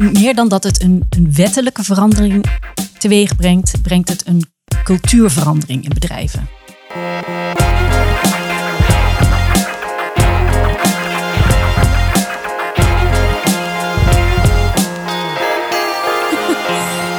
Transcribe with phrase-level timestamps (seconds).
[0.00, 2.44] meer dan dat het een, een wettelijke verandering
[2.98, 4.44] teweeg brengt, brengt het een
[4.84, 6.48] cultuurverandering in bedrijven.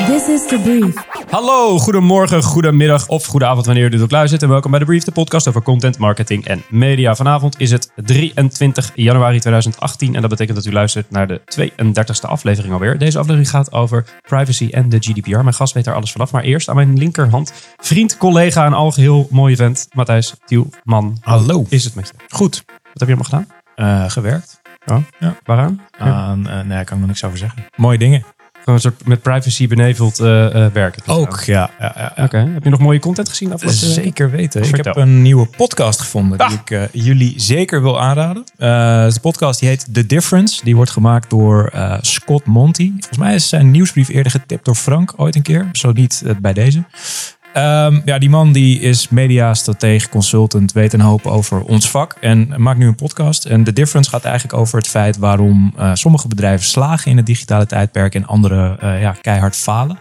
[0.05, 1.10] This is the brief.
[1.31, 4.43] Hallo, goedemorgen, goedemiddag of goedenavond wanneer u dit ook luistert.
[4.43, 7.15] En welkom bij de Brief, de podcast over content, marketing en media.
[7.15, 12.29] Vanavond is het 23 januari 2018 en dat betekent dat u luistert naar de 32e
[12.29, 12.97] aflevering alweer.
[12.97, 15.29] Deze aflevering gaat over privacy en de GDPR.
[15.29, 19.27] Mijn gast weet daar alles vanaf, maar eerst aan mijn linkerhand vriend, collega en algeheel
[19.29, 21.17] mooie vent, Matthijs Tielman.
[21.21, 21.65] Hallo.
[21.69, 22.35] Is het met je?
[22.35, 22.63] Goed.
[22.65, 23.47] Wat heb je allemaal gedaan?
[23.75, 24.61] Eh, gewerkt.
[24.85, 25.35] Oh, Ja.
[25.43, 25.81] Waaraan?
[25.97, 27.65] Aan, eh, nee, daar kan ik nog niks over zeggen.
[27.75, 28.23] Mooie dingen.
[28.63, 31.03] Gewoon een soort met privacy beneveld eh, eh, werken.
[31.05, 31.69] Ook, ja.
[31.79, 32.23] ja, ja, ja.
[32.23, 33.53] Oké, heb je nog mooie content gezien?
[33.53, 33.79] afgelopen?
[33.79, 34.63] Zeker weten.
[34.63, 36.53] Ik heb een nieuwe podcast gevonden die Ah.
[36.53, 38.43] ik eh, jullie zeker wil aanraden.
[38.57, 40.63] De podcast die heet The Difference.
[40.63, 42.89] Die wordt gemaakt door Scott Monty.
[42.89, 45.69] Volgens mij is zijn nieuwsbrief eerder getipt door Frank ooit een keer.
[45.71, 46.83] Zo niet bij deze.
[47.53, 52.53] Ehm, ja, die man die is mediastratege, consultant, weet een hoop over ons vak en
[52.57, 53.45] maakt nu een podcast.
[53.45, 57.25] En The Difference gaat eigenlijk over het feit waarom eh, sommige bedrijven slagen in het
[57.25, 59.99] digitale tijdperk en andere eh, ja, keihard falen.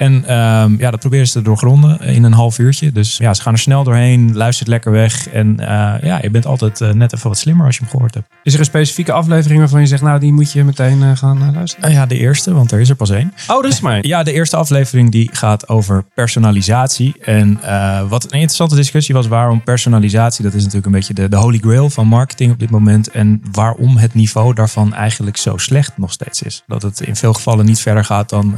[0.00, 2.92] En ehm, ja, dat proberen ze te doorgronden in een half uurtje.
[2.92, 5.28] Dus ja, ze gaan er snel doorheen, luistert lekker weg.
[5.28, 8.14] En eh, ja, je bent altijd eh, net even wat slimmer als je hem gehoord
[8.14, 8.26] hebt.
[8.42, 11.52] Is er een specifieke aflevering waarvan je zegt, nou die moet je meteen eh, gaan
[11.54, 11.90] luisteren?
[11.90, 13.32] Ja, de eerste, want er is er pas één.
[13.48, 13.98] Oh, dat is mij.
[14.02, 17.14] Ja, de eerste aflevering die gaat over personalisatie.
[17.20, 17.60] En
[18.08, 21.58] wat een interessante discussie was waarom personalisatie, dat is natuurlijk een beetje de, de holy
[21.58, 23.10] grail van marketing op dit moment.
[23.10, 26.62] En waarom het niveau daarvan eigenlijk zo slecht nog steeds is.
[26.66, 28.54] Dat het in veel gevallen niet verder gaat dan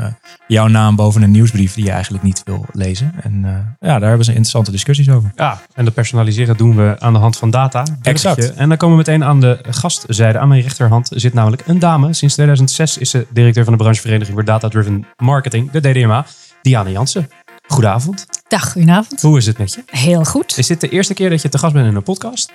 [0.47, 3.15] jouw naam boven een nieuwsbrief die je eigenlijk niet wil lezen.
[3.21, 5.33] En eh, ja, daar hebben ze interessante discussies over.
[5.37, 7.85] Ja, en dat personaliseren doen we aan de hand van data.
[8.03, 8.55] Exact.
[8.55, 10.39] En dan komen we meteen aan de gastzijde.
[10.39, 12.13] Aan mijn rechterhand zit namelijk een dame.
[12.13, 16.27] Sinds 2006 is ze directeur van de branchevereniging voor Data Driven Marketing, de DDMA,
[16.63, 17.29] Diana Jansen.
[17.67, 18.27] Goedenavond.
[18.49, 19.21] Dag, goedenavond.
[19.21, 19.83] Hoe is het met je?
[19.87, 20.59] Heel goed.
[20.59, 22.53] Is dit de eerste keer dat je te gast bent in een podcast?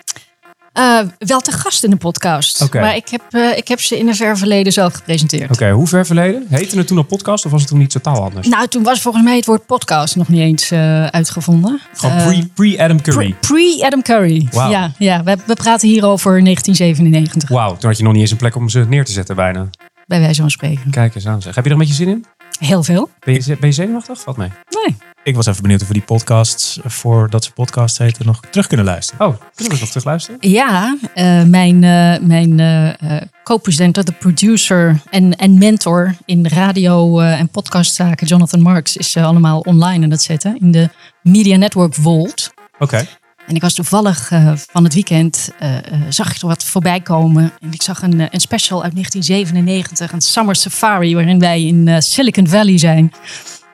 [0.78, 2.74] Eh, wel te gast in de podcast.
[2.74, 5.52] Maar ik heb, eh, ik heb ze in een ver verleden zelf gepresenteerd.
[5.52, 6.46] Oké, hoe ver verleden?
[6.50, 8.48] Heette het toen al podcast of was het toen niet totaal anders?
[8.48, 11.82] Nou, toen was volgens mij het woord podcast nog niet eens eh, uitgevonden.
[11.94, 13.36] Gewoon pre- pre-Adam Curry.
[13.40, 14.48] pre- Pre-Adam Curry.
[14.52, 18.32] Ja, ja we, we praten hier over 1997, Wauw, toen had je nog niet eens
[18.32, 19.70] een plek om ze neer te zetten bijna.
[20.06, 20.92] bij wijze van spreken.
[20.92, 21.56] Kijk eens aan zeg.
[21.56, 22.26] Heb je er een beetje zin in?
[22.60, 23.10] Heel veel.
[23.20, 24.20] Ben je, ben je zenuwachtig?
[24.22, 24.50] Valt mee.
[24.70, 24.96] Nee.
[25.24, 28.86] Ik was even benieuwd of we die podcasts, voordat ze podcasts heten, nog terug kunnen
[28.86, 29.28] luisteren.
[29.28, 30.38] Oh, kunnen we nog terug luisteren?
[30.50, 37.20] Ja, eh, mijn, eh, mijn eh, eh, co-presenter, de producer en, en mentor in radio-
[37.20, 40.90] eh, en podcastzaken, Jonathan Marks, is eh, allemaal online aan het zetten in de
[41.22, 42.54] Media Network Vault.
[42.80, 43.06] Oké.
[43.48, 47.02] En ik was toevallig eh, van het weekend, eh, eh, zag ik er wat voorbij
[47.02, 47.52] komen.
[47.62, 52.48] En ik zag een, een special uit 1997, een Summer Safari, waarin wij in Silicon
[52.48, 53.12] Valley zijn.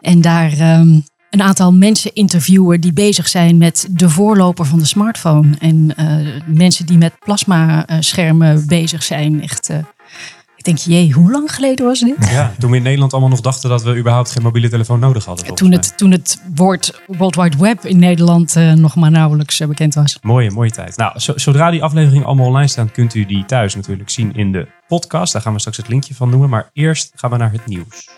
[0.01, 4.85] En daar ehm, een aantal mensen interviewen die bezig zijn met de voorloper van de
[4.85, 5.57] smartphone.
[5.59, 5.95] En
[6.45, 9.41] mensen die met plasmaschermen bezig zijn.
[9.41, 9.69] Echt,
[10.63, 12.15] ik denk, jee, hoe lang geleden was dit?
[12.31, 15.25] Ja, toen we in Nederland allemaal nog dachten dat we überhaupt geen mobiele telefoon nodig
[15.25, 15.55] hadden.
[15.55, 19.67] Toen het, toen het woord World Wide Web in Nederland eh, nog maar nauwelijks eh,
[19.67, 20.17] bekend was.
[20.21, 20.97] Mooie, mooie tijd.
[20.97, 24.51] Nou, zo- zodra die afleveringen allemaal online staan, kunt u die thuis natuurlijk zien in
[24.51, 25.33] de podcast.
[25.33, 26.49] Daar gaan we straks het linkje van noemen.
[26.49, 28.09] Maar eerst gaan we naar het nieuws.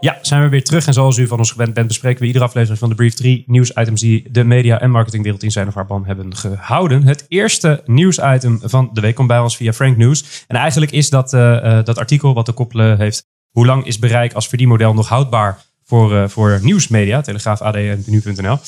[0.00, 0.86] Ja, zijn we weer terug.
[0.86, 3.44] En zoals u van ons gewend bent, bespreken we iedere aflevering van de Brief 3
[3.46, 7.02] nieuwsitems die de media- en marketingwereld in zijn of haar ban hebben gehouden.
[7.02, 10.44] Het eerste nieuwsitem van de week komt bij ons via Frank News.
[10.46, 13.26] En eigenlijk is dat, eh, eh, dat artikel wat te koppelen heeft.
[13.50, 18.02] Hoe lang is bereik als verdienmodel nog houdbaar voor, eh, voor nieuwsmedia, Telegraaf, AD en
[18.06, 18.58] nu.nl,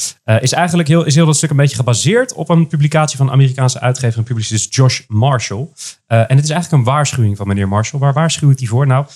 [0.41, 3.81] is eigenlijk heel, is heel dat stuk een beetje gebaseerd op een publicatie van Amerikaanse
[3.81, 5.69] uitgever en publicist Josh Marshall.
[6.07, 8.01] En het is eigenlijk een waarschuwing van meneer Marshall.
[8.01, 8.87] Waar waarschuwt hij voor?
[8.87, 9.07] Nou,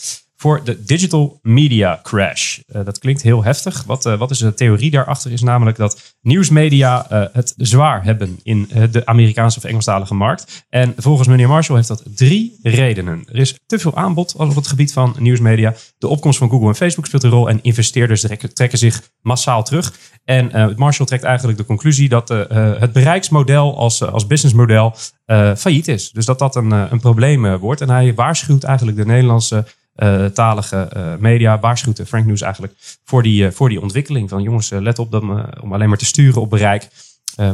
[0.43, 2.59] voor de digital media crash.
[2.67, 3.85] Eh, dat klinkt heel heftig.
[3.87, 5.33] Wat, eh, wat is de theorie daarachter?
[5.33, 10.65] Is namelijk dat nieuwsmedia eh, het zwaar hebben in de Amerikaanse of Engelstalige markt.
[10.69, 13.25] En volgens meneer Marshall heeft dat drie redenen.
[13.27, 15.75] Er is te veel aanbod op het gebied van nieuwsmedia.
[15.99, 17.49] De opkomst van Google en Facebook speelt een rol.
[17.49, 19.95] En investeerders trekken, zich massaal terug.
[20.25, 22.29] En Marshall trekt eigenlijk de conclusie dat
[22.79, 24.95] het bereiksmodel als, als businessmodel
[25.57, 26.11] failliet is.
[26.11, 27.81] Dus dat dat een, een probleem wordt.
[27.81, 29.65] En hij waarschuwt eigenlijk de Nederlandse
[30.33, 32.75] talige eh, media waarschuwt Frank News eigenlijk
[33.05, 34.29] voor die, eh, voor die ontwikkeling.
[34.29, 36.89] Van jongens, eh, let op dan, om alleen maar te sturen op bereik.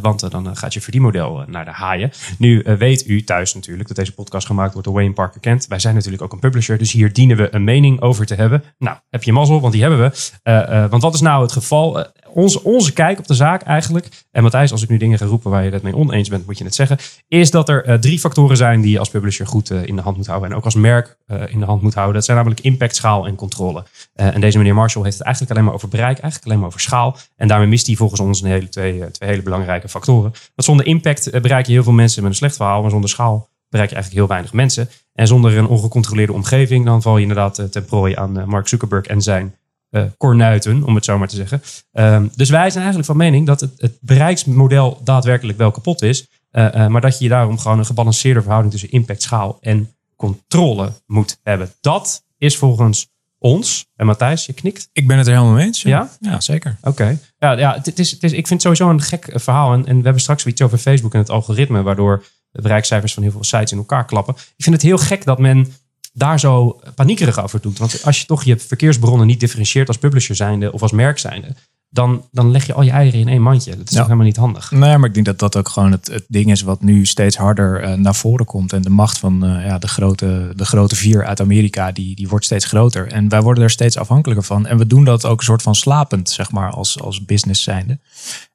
[0.03, 2.11] Want dan gaat je verdienmodel naar de haaien.
[2.39, 5.67] Nu weet u thuis natuurlijk dat deze podcast gemaakt wordt door Wayne Parker Kent.
[5.67, 8.65] Wij zijn natuurlijk ook een publisher, dus hier dienen we een mening over te hebben.
[8.79, 10.01] Nou, heb je mazzel, want die hebben
[10.43, 10.89] we.
[10.91, 12.07] Want wat is nou het geval?
[12.33, 15.51] Onze, onze kijk op de zaak eigenlijk, en Matthijs, als ik nu dingen ga roepen
[15.51, 16.99] waar je het mee oneens bent, moet je het zeggen,
[17.29, 20.03] is dat er eh, drie factoren zijn die je als publisher goed eh, in de
[20.03, 22.15] hand moet houden en ook als merk eh, in de hand moet houden.
[22.15, 23.85] Dat zijn namelijk impact, schaal en controle.
[24.15, 26.81] En deze meneer Marshall heeft het eigenlijk alleen maar over bereik, eigenlijk alleen maar over
[26.81, 27.17] schaal.
[27.37, 30.31] En daarmee mist hij volgens ons een hele, twee, twee hele belangrijke factoren.
[30.31, 33.49] Want zonder impact bereik je heel veel mensen met een slecht verhaal, maar zonder schaal
[33.69, 34.89] bereik je eigenlijk heel weinig mensen.
[35.13, 39.23] En zonder een ongecontroleerde omgeving, dan val je inderdaad ten prooi aan Mark Zuckerberg en
[39.23, 39.55] zijn
[39.91, 41.63] eh kornuiten, om het zo maar te zeggen.
[41.93, 46.27] Ehm, dus wij zijn eigenlijk van mening dat het, het bereiksmodel daadwerkelijk wel kapot is.
[46.51, 50.93] eh, eh, maar dat je daarom gewoon een gebalanceerde verhouding tussen impact, schaal en controle
[51.07, 51.73] moet hebben.
[51.81, 53.09] Dat is volgens
[53.39, 54.89] ons, en Matthijs, je knikt.
[54.93, 55.83] Ik ben het er helemaal mee eens.
[55.83, 56.11] Ja?
[56.21, 56.77] Ja, zeker.
[56.83, 57.19] Oké.
[57.39, 59.73] Ja, ja het, is, het is, ik vind het sowieso een gek verhaal.
[59.73, 63.15] En, en we hebben straks weer iets over Facebook en het algoritme, waardoor de bereikcijfers
[63.15, 64.35] van heel veel sites in elkaar klappen.
[64.35, 65.73] Ik vind het heel gek dat men
[66.19, 67.79] daar zo paniekerig over doet.
[67.79, 71.55] Want als je toch je verkeersbronnen niet differentieert als publisher zijnde of als merk zijnde,
[71.91, 73.71] dan, dan leg je al je eieren in één mandje.
[73.77, 73.97] Dat is Ja.
[73.97, 74.71] toch helemaal niet handig.
[74.71, 77.37] Nee, maar ik denk dat dat ook gewoon het, het ding is wat nu steeds
[77.37, 78.73] harder eh, naar voren komt.
[78.73, 82.29] En de macht van eh, ja, de, grote, de grote vier uit Amerika, die, die
[82.29, 83.13] wordt steeds groter.
[83.13, 84.67] En wij worden er steeds afhankelijker van.
[84.67, 87.99] En we doen dat ook een soort van slapend, zeg maar, als, als business zijnde.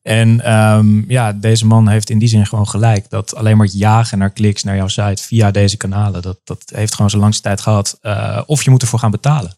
[0.01, 3.09] En ehm, ja, deze man heeft in die zin gewoon gelijk.
[3.09, 6.63] Dat alleen maar het jagen naar kliks naar jouw site via deze kanalen, dat, dat
[6.75, 7.97] heeft gewoon zijn langste tijd gehad.
[8.01, 9.53] Eh, of je moet ervoor gaan betalen.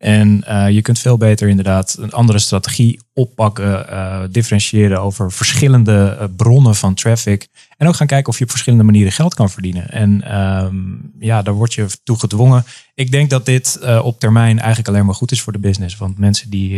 [0.00, 6.16] En eh, je kunt veel beter inderdaad een andere strategie oppakken, eh, differentiëren over verschillende
[6.20, 7.48] eh, bronnen van traffic.
[7.76, 9.90] En ook gaan kijken of je op verschillende manieren geld kan verdienen.
[9.90, 10.76] En ehm,
[11.18, 12.64] ja, daar word je toe gedwongen.
[12.94, 15.96] Ik denk dat dit op termijn eigenlijk alleen maar goed is voor de business.
[15.96, 16.74] Want mensen die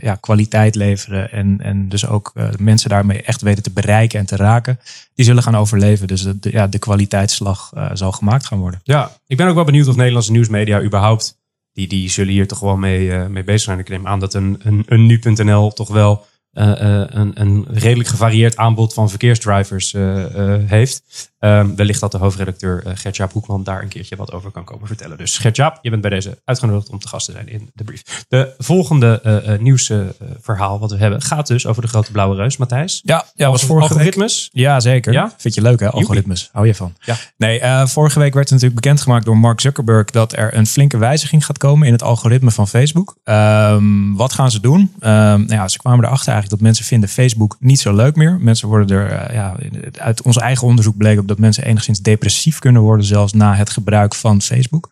[0.00, 4.36] ja, kwaliteit leveren en, en dus ook mensen daarmee echt weten te bereiken en te
[4.36, 4.78] raken,
[5.14, 6.06] die zullen gaan overleven.
[6.06, 8.80] Dus de, de- de kwaliteitsslag zal gemaakt gaan worden.
[8.84, 11.40] Ja, ik ben ook wel benieuwd of Nederlandse nieuwsmedia überhaupt,
[11.72, 13.78] die, die zullen hier toch wel mee, eh, mee bezig zijn.
[13.78, 18.08] Ik neem aan dat een, een, een nu.nl toch wel eh, eh, een, een redelijk
[18.08, 19.92] gevarieerd aanbod van verkeersdrivers
[20.66, 21.31] heeft.
[21.42, 24.86] Ehm, wellicht dat de hoofdredacteur uh, Gertjaap Hoekman daar een keertje wat over kan komen
[24.86, 25.18] vertellen.
[25.18, 28.24] Dus Gertjaap, je bent bij deze uitgenodigd om te gast te zijn in de brief.
[28.28, 32.56] De volgende eh, eh, nieuwsverhaal wat we hebben gaat dus over de grote blauwe reus,
[32.56, 33.00] Matthijs.
[33.04, 33.98] Ja, ja was vorige week.
[33.98, 34.48] algoritmes.
[34.52, 35.12] Ja, zeker.
[35.12, 35.34] Ja?
[35.36, 35.90] Vind je leuk, hè?
[35.90, 36.48] Algoritmes.
[36.52, 36.94] Hou je van?
[37.00, 37.16] Ja.
[37.36, 41.58] Nee, vorige week werd natuurlijk bekendgemaakt door Mark Zuckerberg dat er een flinke wijziging gaat
[41.58, 43.16] komen in het algoritme van Facebook.
[43.24, 44.92] Ehm, wat gaan ze doen?
[44.98, 48.38] Ehm, nou ja, ze kwamen erachter eigenlijk dat mensen vinden Facebook niet zo leuk meer.
[48.40, 49.56] Mensen worden er, ja,
[49.92, 53.70] uit ons eigen onderzoek bleek ook dat mensen enigszins depressief kunnen worden, zelfs na het
[53.70, 54.90] gebruik van Facebook.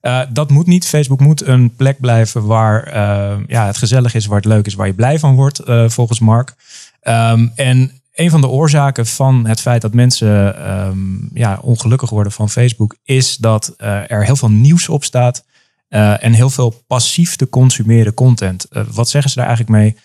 [0.00, 0.86] Eh, dat moet niet.
[0.86, 4.74] Facebook moet een plek blijven waar eh, ja, het gezellig is, waar het leuk is,
[4.74, 6.54] waar je blij van wordt, eh, volgens Mark.
[7.00, 10.98] Ehm, en een van de oorzaken van het feit dat mensen ehm,
[11.32, 15.44] ja, ongelukkig worden van Facebook, is dat er heel veel nieuws op staat
[15.88, 18.66] en heel veel passief te consumeren content.
[18.92, 19.96] Wat zeggen ze daar eigenlijk mee?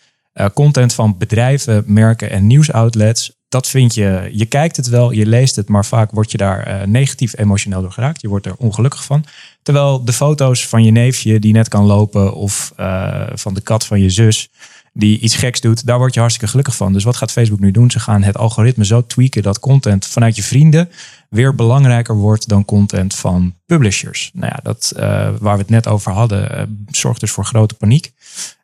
[0.54, 3.43] Content van bedrijven, merken en nieuwsoutlets.
[3.54, 6.64] Dat vind je, je kijkt het wel, je leest het, maar vaak word je daar
[6.64, 8.22] eh, negatief emotioneel door geraakt.
[8.22, 9.26] Je wordt er ongelukkig van.
[9.62, 13.86] Terwijl de foto's van je neefje die net kan lopen of eh, van de kat
[13.86, 14.50] van je zus
[14.94, 16.94] die iets geks doet, daar word je hartstikke gelukkig van.
[16.94, 17.92] Dus wat gaat Facebook nu doen?
[17.92, 20.90] Ze gaan het algoritme zo tweaken dat content vanuit je vrienden
[21.30, 24.32] weer belangrijker wordt dan content van publishers.
[24.34, 28.14] Nou ja, dat eh, waar we het net over hadden, zorgt dus voor grote paniek.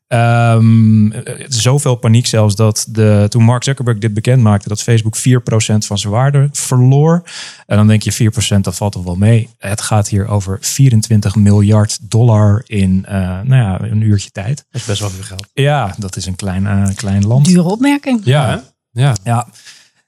[0.09, 5.17] Ehm, eh, zoveel paniek zelfs dat de, toen Mark Zuckerberg dit bekend maakte, dat Facebook
[5.17, 7.23] 4% van zijn waarde verloor.
[7.65, 9.49] En dan denk je 4% dat valt toch wel mee.
[9.57, 14.65] Het gaat hier over 24 miljard dollar in eh, nou ja, een uurtje tijd.
[14.71, 15.47] Dat is best wel veel geld.
[15.53, 17.45] Ja, dat is een klein, eh, klein land.
[17.45, 18.21] Dure opmerking.
[18.23, 18.57] Ja, hè?
[19.01, 19.15] Ja.
[19.23, 19.47] Ja,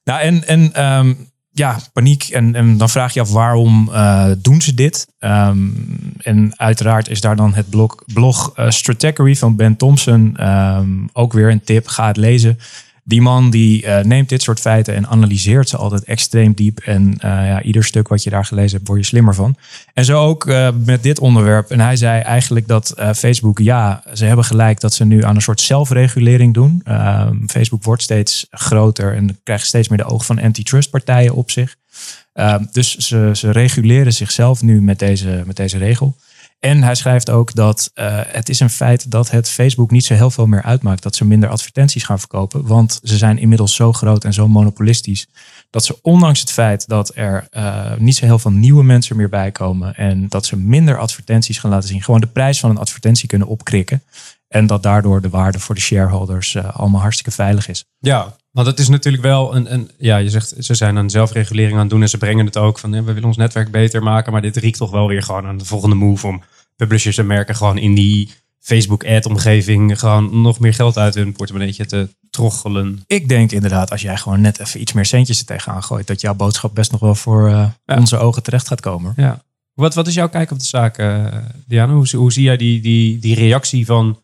[0.03, 1.13] nou en, en ehm,
[1.51, 2.23] ja, paniek.
[2.23, 5.07] En, en dan vraag je af waarom eh, doen ze dit?
[5.19, 5.67] Ehm,
[6.17, 11.33] en uiteraard is daar dan het blog, blog eh, Stratechery van Ben Thompson ehm, ook
[11.33, 11.87] weer een tip.
[11.87, 12.59] Ga het lezen.
[13.03, 16.79] Die man die eh, neemt dit soort feiten en analyseert ze altijd extreem diep.
[16.79, 19.55] En eh, ja, ieder stuk wat je daar gelezen hebt, word je slimmer van.
[19.93, 21.69] En zo ook eh, met dit onderwerp.
[21.69, 25.41] En hij zei eigenlijk dat Facebook, ja, ze hebben gelijk dat ze nu aan een
[25.41, 26.81] soort zelfregulering doen.
[26.83, 31.51] Ehm, Facebook wordt steeds groter en krijgt steeds meer de ogen van antitrust partijen op
[31.51, 31.75] zich.
[32.33, 36.15] Ehm, dus ze, ze reguleren zichzelf nu met deze, met deze regel.
[36.61, 40.13] En hij schrijft ook dat eh, het is een feit dat het Facebook niet zo
[40.13, 41.03] heel veel meer uitmaakt.
[41.03, 42.67] Dat ze minder advertenties gaan verkopen.
[42.67, 45.27] Want ze zijn inmiddels zo groot en zo monopolistisch.
[45.69, 49.29] Dat ze ondanks het feit dat er eh, niet zo heel veel nieuwe mensen meer
[49.29, 49.95] bij komen.
[49.95, 52.03] En dat ze minder advertenties gaan laten zien.
[52.03, 54.03] Gewoon de prijs van een advertentie kunnen opkrikken.
[54.51, 57.83] En dat daardoor de waarde voor de shareholders eh, allemaal hartstikke veilig is.
[57.99, 59.89] Ja, want het is natuurlijk wel een, een.
[59.97, 62.79] Ja, je zegt ze zijn een zelfregulering aan het doen en ze brengen het ook
[62.79, 62.91] van.
[62.93, 65.57] ja, we willen ons netwerk beter maken, maar dit riekt toch wel weer gewoon aan
[65.57, 66.41] de volgende move om
[66.75, 68.29] publishers en merken gewoon in die
[68.59, 73.03] Facebook-ad-omgeving gewoon nog meer geld uit hun portemonneetje te troggelen.
[73.07, 76.21] Ik denk inderdaad, als jij gewoon net even iets meer centjes er tegenaan gooit, dat
[76.21, 77.97] jouw boodschap best nog wel voor eh, Ja.
[77.97, 79.13] onze ogen terecht gaat komen.
[79.15, 79.43] Ja.
[79.73, 81.25] Wat, wat is jouw kijk op de zaak, eh
[81.67, 81.93] Diana?
[81.93, 84.19] Hoe, zie- hoe zie jij die, die, die reactie van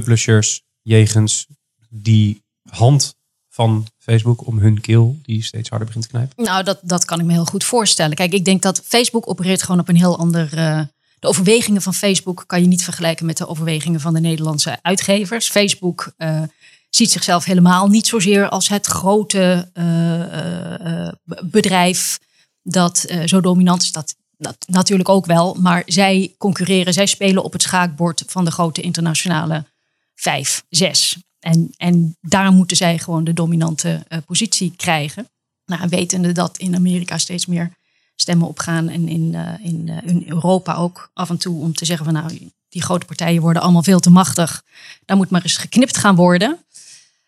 [0.00, 1.46] publishers jegens
[1.88, 3.14] die hand
[3.48, 6.44] van Facebook om hun keel die steeds harder begint te knijpen?
[6.44, 8.16] Nou, dat, dat kan ik me heel goed voorstellen.
[8.16, 10.44] Kijk, ik denk dat Facebook opereert gewoon op een heel ander.
[10.56, 10.80] eh,
[11.18, 15.50] de overwegingen van Facebook kan je niet vergelijken met de overwegingen van de Nederlandse uitgevers.
[15.50, 16.42] Facebook eh,
[16.90, 21.08] ziet zichzelf helemaal niet zozeer als het grote eh,
[21.44, 22.18] bedrijf
[22.62, 23.92] dat zo dominant is.
[23.92, 28.50] Dat, dat natuurlijk ook wel, maar zij concurreren, zij spelen op het schaakbord van de
[28.50, 29.64] grote internationale
[30.14, 31.16] vijf, zes.
[31.44, 35.28] En, en daar moeten zij gewoon de dominante eh, positie krijgen.
[35.66, 37.72] Nou, en wetende dat in Amerika steeds meer
[38.16, 41.84] stemmen opgaan en in, eh, in, eh, in Europa ook af en toe om te
[41.84, 44.62] zeggen van nou, die grote partijen worden allemaal veel te machtig.
[45.04, 46.58] Daar moet maar eens geknipt gaan worden.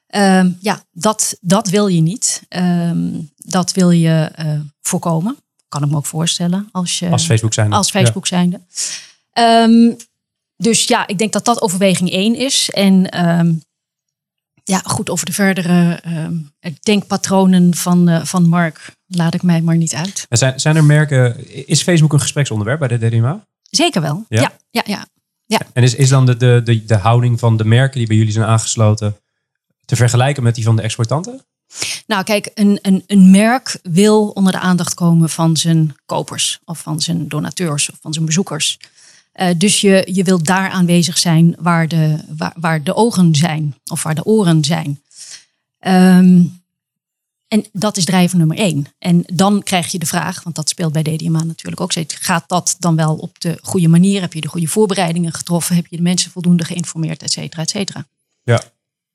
[0.07, 2.43] Ehm, ja, dat, dat wil je niet.
[2.49, 4.31] Ehm, dat wil je
[4.81, 5.37] voorkomen.
[5.69, 7.73] Kan ik me ook voorstellen als je Als Facebook zijn.
[7.73, 8.61] als Facebook zijnde.
[9.33, 9.93] Ehm,
[10.57, 12.71] dus ja, ik denk dat dat overweging één is.
[12.71, 13.53] En ehm,
[14.65, 16.35] ja, goed, over de verdere ehm,
[16.81, 20.27] denkpatronen van, eh, van Mark laat ik mij maar niet uit.
[20.29, 23.47] Zijn, zijn er merken, is Facebook een gespreksonderwerp bij de DDMA?
[23.71, 24.25] Zeker wel.
[24.29, 24.53] Ja?
[24.71, 25.07] Ja, ja,
[25.47, 25.61] ja.
[25.73, 28.33] En is, is dan de, de, de, de houding van de merken die bij jullie
[28.33, 29.17] zijn aangesloten
[29.85, 31.45] te vergelijken met die van de exportanten?
[32.07, 36.79] Nou, kijk, een, een, een merk wil onder de aandacht komen van zijn kopers of
[36.79, 38.79] van zijn donateurs of van zijn bezoekers.
[39.37, 43.75] Eh, dus je, je wilt daar aanwezig zijn waar de, waar, waar de ogen zijn
[43.87, 45.01] of waar de oren zijn.
[45.79, 46.43] Ehm,
[47.49, 48.87] en dat is drijver nummer één.
[48.99, 52.15] En dan krijg je de vraag, want dat speelt bij DDMA natuurlijk ook steeds.
[52.15, 54.21] Gaat dat dan wel op de goede manier?
[54.21, 55.77] Heb je de goede voorbereidingen getroffen?
[55.77, 58.07] Heb je de mensen voldoende geïnformeerd, et cetera, et cetera?
[58.43, 58.63] Ja.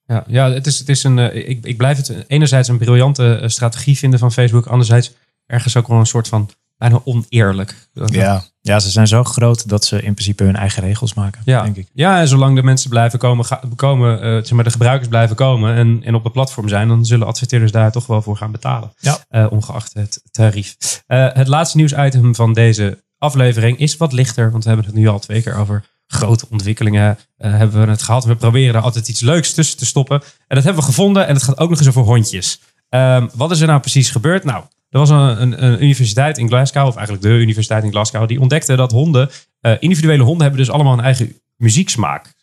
[0.06, 1.20] Ja, ja het, is, het is een.
[1.20, 4.66] eh, ik, ik blijf het enerzijds een briljante eh, strategie vinden van Facebook.
[4.66, 5.12] Anderzijds
[5.46, 6.50] ergens ook wel een soort van
[6.82, 7.90] bijna oneerlijk.
[8.06, 8.44] Ja.
[8.62, 11.64] ja, ze zijn zo groot dat ze in principe hun eigen regels maken, Ja.
[11.64, 11.88] denk ik.
[11.94, 13.46] ja, en zolang de mensen blijven komen,
[13.76, 17.06] komen eh, zeg maar de gebruikers blijven komen en, en op het platform zijn, dan
[17.06, 18.94] zullen adverteerders daar toch wel voor gaan betalen.
[19.00, 19.18] Ja.
[19.30, 20.76] Eh, ongeacht het tarief.
[21.08, 25.08] Eh, het laatste nieuwsitem van deze aflevering is wat lichter, want we hebben het nu
[25.08, 27.18] al twee keer over grote ontwikkelingen.
[27.38, 28.26] hebben we het gehad.
[28.26, 30.22] We proberen er altijd iets leuks tussen te stoppen.
[30.48, 32.60] En dat hebben we gevonden en het gaat ook nog eens over hondjes.
[32.90, 34.44] Ehm, wat is er nou precies gebeurd?
[34.44, 38.28] Nou, er was een, een, een universiteit in Glasgow, of eigenlijk de universiteit in Glasgow,
[38.28, 39.30] die ontdekte dat honden,
[39.62, 42.34] eh, individuele honden hebben dus allemaal een eigen muzieksmaak.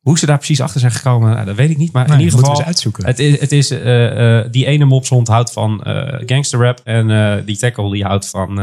[0.00, 1.92] Hoe ze daar precies achter zijn gekomen, nou, dat weet ik niet.
[1.92, 3.06] Maar Nee, in ieder geval, uitzoeken.
[3.06, 7.56] het is, het is eh, eh, die ene mopshond houdt van eh gangsterrap en die
[7.56, 8.54] tackle die houdt van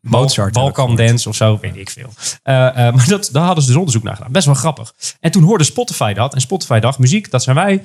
[0.00, 2.10] Mozart Balkan dance of zo, weet ik veel.
[2.44, 4.32] Maar dat, daar hadden ze dus onderzoek naar gedaan.
[4.32, 4.94] Best wel grappig.
[5.20, 6.34] En toen hoorde Spotify dat.
[6.34, 7.82] En Spotify dacht, muziek, dat zijn wij.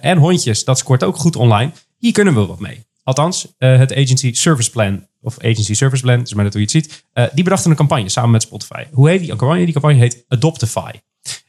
[0.00, 1.70] En hondjes, dat scoort ook goed online.
[1.98, 2.84] Hier kunnen we wat mee.
[3.10, 6.68] Althans, eh, het Agency Service Plan, of Agency Service Plan, is maar net hoe je
[6.72, 7.04] het ziet.
[7.12, 8.84] eh, die bedachten een campagne samen met Spotify.
[8.92, 9.64] Hoe heet die campagne?
[9.64, 10.90] Die campagne heet Adoptify.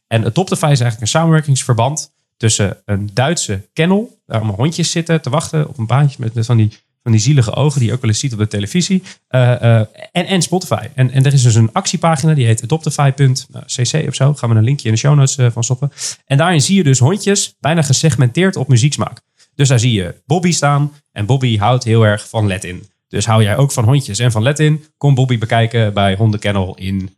[0.07, 5.29] En Adoptify is eigenlijk een samenwerkingsverband tussen een Duitse kennel, waar allemaal hondjes zitten te
[5.29, 6.69] wachten op een baantje met, met van, die,
[7.03, 9.73] van die zielige ogen die je ook wel eens ziet op de televisie, eh,
[10.11, 10.87] en, en Spotify.
[10.95, 14.33] En, en er is dus een actiepagina die heet adoptify.cc of zo.
[14.33, 15.91] Gaan we een linkje in de show notes van stoppen.
[16.25, 19.21] En daarin zie je dus hondjes bijna gesegmenteerd op muzieksmaak.
[19.55, 22.89] Dus daar zie je Bobby staan en Bobby houdt heel erg van Latin.
[23.07, 27.17] Dus hou jij ook van hondjes en van Latin, kom Bobby bekijken bij Hondenkennel in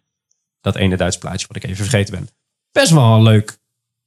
[0.62, 2.30] dat ene Duits plaatje wat ik even vergeten ben.
[2.72, 3.58] Best wel een leuk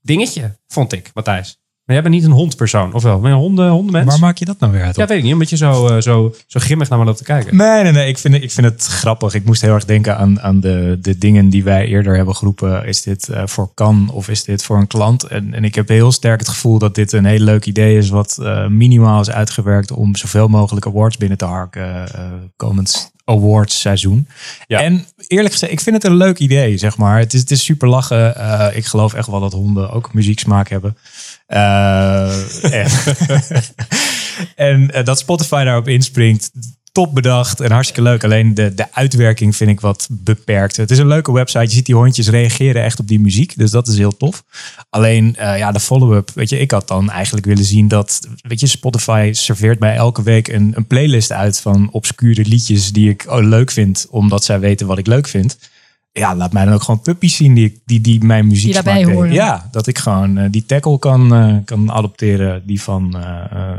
[0.01, 1.59] dingetje, vond ik, Matthijs.
[1.87, 3.21] Maar jij bent niet een hondpersoon, of wel?
[3.21, 4.07] Ben je een honden, hondenmens?
[4.11, 4.97] Waar maak je dat nou weer uit?
[4.97, 7.25] ja, weet ik niet, omdat je zo, eh, zo, zo grimmig naar me loopt te
[7.25, 7.57] kijken.
[7.57, 8.09] Nee, nee, nee.
[8.09, 9.35] Ik vind, het- ik vind het grappig.
[9.35, 12.87] Ik moest heel erg denken aan, aan de, de dingen die wij eerder hebben geroepen.
[12.87, 15.23] Is dit eh, voor kan of is dit voor een klant?
[15.25, 18.09] En, en ik heb heel sterk het gevoel dat dit een heel leuk idee is.
[18.09, 22.05] Wat eh, minimaal is uitgewerkt om zoveel mogelijk awards binnen te harken.
[22.57, 24.29] komend awards seizoen.
[24.67, 24.81] Ja.
[24.83, 27.19] En eerlijk gezegd, ik vind het een leuk idee, zeg maar.
[27.19, 28.35] Het is, het is super lachen.
[28.77, 30.97] Ik geloof echt wel dat honden ook muzieksmaak hebben.
[31.47, 32.91] Eh, en
[34.71, 36.51] en eh, dat Spotify daarop inspringt,
[36.97, 38.25] top bedacht en hartstikke leuk.
[38.25, 40.77] Alleen de, de uitwerking vind ik wat beperkt.
[40.77, 41.65] Het is een leuke website.
[41.65, 43.57] Je ziet die hondjes reageren echt op die muziek.
[43.57, 44.45] Dus dat is heel tof.
[44.91, 46.31] Alleen eh, ja, de follow-up.
[46.35, 48.29] Weet je, ik had dan eigenlijk willen zien dat...
[48.41, 53.11] Weet je, Spotify serveert mij elke week een, een playlist uit van obscure liedjes die
[53.11, 54.07] ik oh, leuk vind.
[54.11, 55.59] Omdat zij weten wat ik leuk vind.
[56.19, 59.05] Ja, laat mij dan ook gewoon puppies zien die, die, die mijn muziek Die daarbij
[59.05, 59.33] horen.
[59.33, 63.79] Ja, dat ik gewoon eh, die tackle kan, eh, kan adopteren die van eh, eh,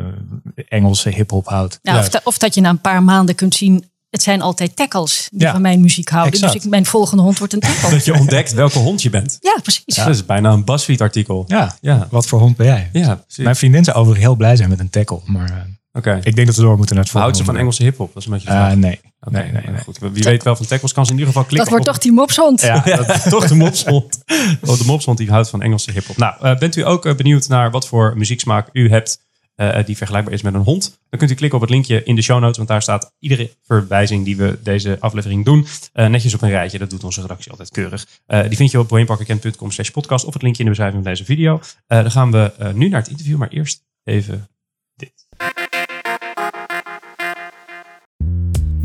[0.67, 1.79] Engelse hip-hop houdt.
[1.83, 5.27] Of, dat- of dat je na een paar maanden kunt zien het zijn altijd tackles
[5.31, 6.33] die Ja, van mijn muziek houden.
[6.33, 6.53] exact.
[6.53, 7.89] Dus ik, mijn volgende hond wordt een tackle.
[7.89, 9.37] Dat je ontdekt welke hond je bent.
[9.41, 9.95] Ja, precies.
[9.95, 11.43] Dat is bijna een BuzzFeed artikel.
[11.47, 12.07] Ja, Ja.
[12.11, 12.89] wat voor hond ben jij?
[12.93, 13.43] Ja, precies.
[13.43, 15.19] Mijn vriendin zou overigens heel blij zijn met een tackle.
[15.25, 15.55] Maar eh,
[15.93, 16.19] Oké.
[16.23, 17.37] ik denk dat we door moeten naar het Houdt volgende.
[17.37, 18.13] ze van Engelse hiphop?
[18.13, 18.99] Dat is een beetje nee.
[19.31, 19.81] Nee, nee, nee.
[19.81, 19.97] Goed.
[19.97, 21.71] Wie weet wel van tackles kan ze in ieder geval klikken.
[21.71, 22.61] Dat wordt op- toch die mopshond.
[22.61, 24.23] Ja, Ja, dat is toch de mopshond.
[24.61, 26.17] Oh, de mopshond die houdt van Engelse hiphop.
[26.17, 29.97] Nou, eh, bent u ook eh, benieuwd naar wat voor muzieksmaak u hebt eh, die
[29.97, 30.99] vergelijkbaar is met een hond?
[31.09, 33.51] Dan kunt u klikken op het linkje in de show notes, want daar staat iedere
[33.65, 36.77] verwijzing die we deze aflevering doen eh, netjes op een rijtje.
[36.77, 38.05] Dat doet onze redactie altijd keurig.
[38.25, 41.11] Eh, die vind je op wayneparkerkent.com slash podcast of het linkje in de beschrijving van
[41.13, 41.59] deze video.
[41.87, 44.47] Eh, dan gaan we eh, nu naar het interview, maar eerst even
[44.95, 45.27] dit.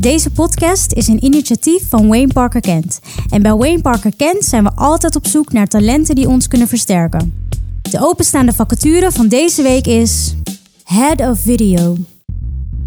[0.03, 2.99] Deze podcast is een initiatief van Wayne Parker Kent.
[3.29, 6.67] En bij Wayne Parker Kent zijn we altijd op zoek naar talenten die ons kunnen
[6.67, 7.47] versterken.
[7.81, 10.35] De openstaande vacature van deze week is
[10.83, 11.97] Head of Video.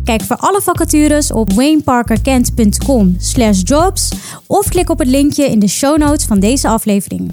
[0.04, 4.12] Kijk voor alle vacatures op wayneparkerkent.com slash jobs
[4.46, 7.32] of klik op het linkje in de show notes van deze aflevering.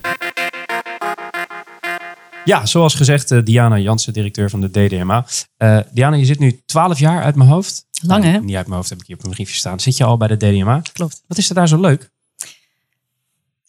[2.46, 5.26] Ja, zoals gezegd, eh, Diana Jansen, directeur van de DDMA.
[5.58, 7.86] Eh, Diana, je zit nu 12 jaar uit mijn hoofd.
[8.02, 8.32] Lang, hè?
[8.32, 9.80] Nou, Niet uit mijn hoofd, heb ik hier op een briefje staan.
[9.80, 10.82] Zit je al bij de DDMA?
[10.94, 11.22] Klopt.
[11.28, 12.12] Wat is er daar zo leuk?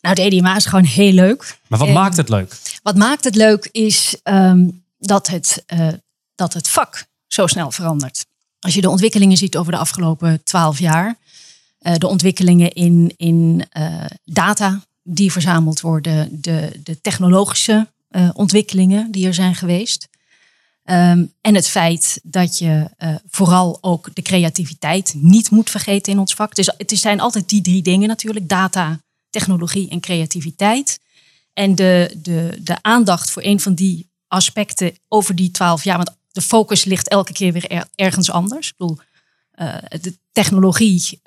[0.01, 1.59] Nou, de EDMA is gewoon heel leuk.
[1.69, 2.57] Maar wat En- maakt het leuk?
[2.83, 5.89] Wat maakt het leuk is ehm, dat, het, eh,
[6.35, 8.27] dat het vak zo snel verandert.
[8.61, 11.17] Als je de ontwikkelingen ziet over de afgelopen twaalf jaar.
[11.99, 13.65] de ontwikkelingen in, in
[14.25, 16.29] data die verzameld worden.
[16.41, 20.09] De, de technologische eh, ontwikkelingen die er zijn geweest.
[20.85, 26.19] Ehm, en het feit dat je eh, vooral ook de creativiteit niet moet vergeten in
[26.19, 26.55] ons vak.
[26.55, 28.49] Dus het zijn altijd die drie dingen natuurlijk.
[28.49, 31.01] Data, technologie en creativiteit.
[31.53, 35.97] En de, de, de aandacht voor een van die aspecten over die twaalf jaar.
[35.97, 38.69] Want de focus ligt elke keer weer er- ergens anders.
[38.69, 38.99] Ik bedoel,
[39.51, 41.21] eh, de technologie.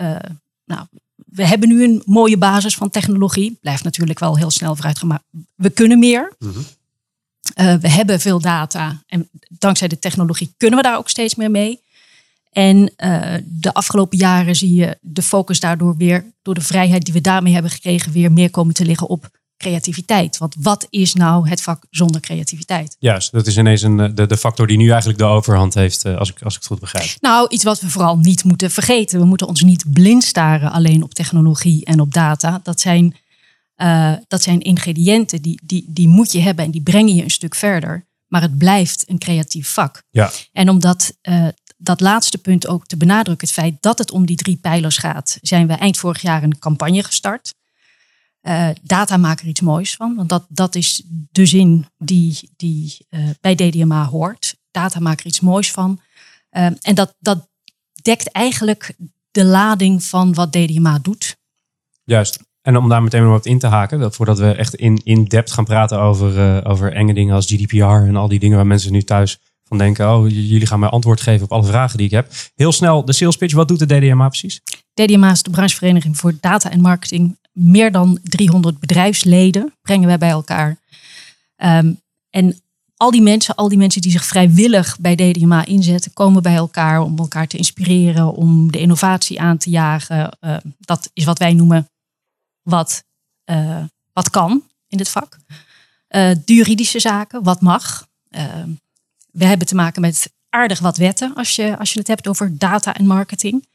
[0.65, 0.85] nou,
[1.25, 3.57] we hebben nu een mooie basis van technologie.
[3.61, 5.07] Blijft natuurlijk wel heel snel vooruitgaan.
[5.07, 5.21] Maar
[5.55, 6.33] we kunnen meer.
[7.53, 9.03] Eh, we hebben veel data.
[9.07, 11.85] En dankzij de technologie kunnen we daar ook steeds meer mee.
[12.51, 17.13] En eh, de afgelopen jaren zie je de focus daardoor weer, door de vrijheid die
[17.13, 20.37] we daarmee hebben gekregen, weer meer komen te liggen op creativiteit.
[20.37, 22.95] Want wat is nou het vak zonder creativiteit?
[22.99, 26.05] Juist, dat is ineens een, eh, de, de factor die nu eigenlijk de overhand heeft,
[26.05, 27.09] als ik, als ik het goed begrijp.
[27.19, 29.19] Nou, iets wat we vooral niet moeten vergeten.
[29.19, 32.59] We moeten ons niet blind staren alleen op technologie en op data.
[32.63, 33.15] Dat zijn,
[33.77, 37.29] eh, dat zijn ingrediënten die, die, die moet je hebben en die brengen je een
[37.29, 38.05] stuk verder.
[38.27, 40.03] Maar het blijft een creatief vak.
[40.09, 44.11] Ja, En om dat, eh, dat laatste punt ook te benadrukken, het feit dat het
[44.11, 47.53] om die drie pijlers gaat, zijn we eind vorig jaar een campagne gestart.
[48.41, 52.97] Eh, data maak er iets moois van, want dat, dat is de zin die, die
[53.41, 54.55] bij DDMA hoort.
[54.71, 56.01] Data maak er iets moois van.
[56.49, 57.49] Eh, en dat, dat
[58.01, 58.95] dekt eigenlijk
[59.31, 61.37] de lading van wat DDMA doet.
[62.03, 62.39] juist.
[62.67, 65.23] En om daar meteen maar wat in te haken, dat voordat we echt in, in
[65.23, 68.67] depth gaan praten over, eh, over enge dingen als GDPR en al die dingen waar
[68.67, 72.05] mensen nu thuis van denken, oh, jullie gaan mij antwoord geven op alle vragen die
[72.05, 72.31] ik heb.
[72.55, 74.61] Heel snel de sales pitch, wat doet de DDMA precies?
[74.93, 77.37] DDMA is de branchevereniging voor data en marketing.
[77.51, 80.77] Meer dan 300 bedrijfsleden brengen wij bij elkaar.
[81.55, 81.91] Ehm,
[82.29, 82.59] en
[82.97, 87.01] al die mensen, al die mensen die zich vrijwillig bij DDMA inzetten, komen bij elkaar
[87.01, 90.37] om elkaar te inspireren, om de innovatie aan te jagen.
[90.39, 91.87] Eh, dat is wat wij noemen
[92.69, 93.03] wat,
[93.43, 95.37] eh, wat kan in dit vak.
[96.07, 98.07] De juridische zaken, wat mag.
[98.29, 98.69] Ehm,
[99.31, 102.57] we hebben te maken met aardig wat wetten als je, als je het hebt over
[102.57, 103.65] data en marketing.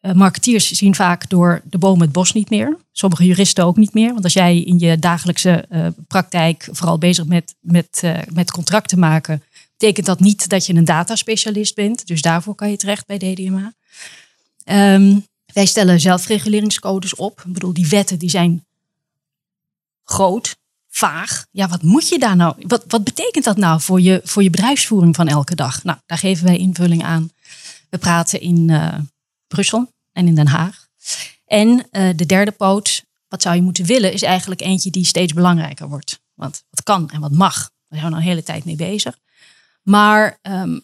[0.00, 2.76] Eh, marketeers zien vaak door de boom het bos niet meer.
[2.92, 4.12] Sommige juristen ook niet meer.
[4.12, 5.64] Want als jij in je dagelijkse
[6.06, 9.42] praktijk vooral bezig bent met, eh, met contracten maken,
[9.76, 12.06] betekent dat niet dat je een dataspecialist bent.
[12.06, 13.72] Dus daarvoor kan je terecht bij DDMA.
[14.64, 15.18] Ehm,
[15.52, 17.42] wij stellen zelfreguleringscodes op.
[17.46, 18.66] Ik bedoel, die wetten die zijn
[20.04, 20.56] groot,
[20.88, 21.46] vaag.
[21.50, 22.54] Ja, wat moet je daar nou?
[22.66, 25.84] Wat, wat betekent dat nou voor je, voor je bedrijfsvoering van elke dag?
[25.84, 27.30] Nou, daar geven wij invulling aan.
[27.90, 28.98] We praten in eh,
[29.46, 30.86] Brussel en in Den Haag.
[31.46, 35.32] En eh, de derde poot, wat zou je moeten willen, is eigenlijk eentje die steeds
[35.32, 36.20] belangrijker wordt.
[36.34, 37.54] Want wat kan en wat mag,
[37.88, 39.18] daar zijn we al een hele tijd mee bezig.
[39.82, 40.80] Maar ehm,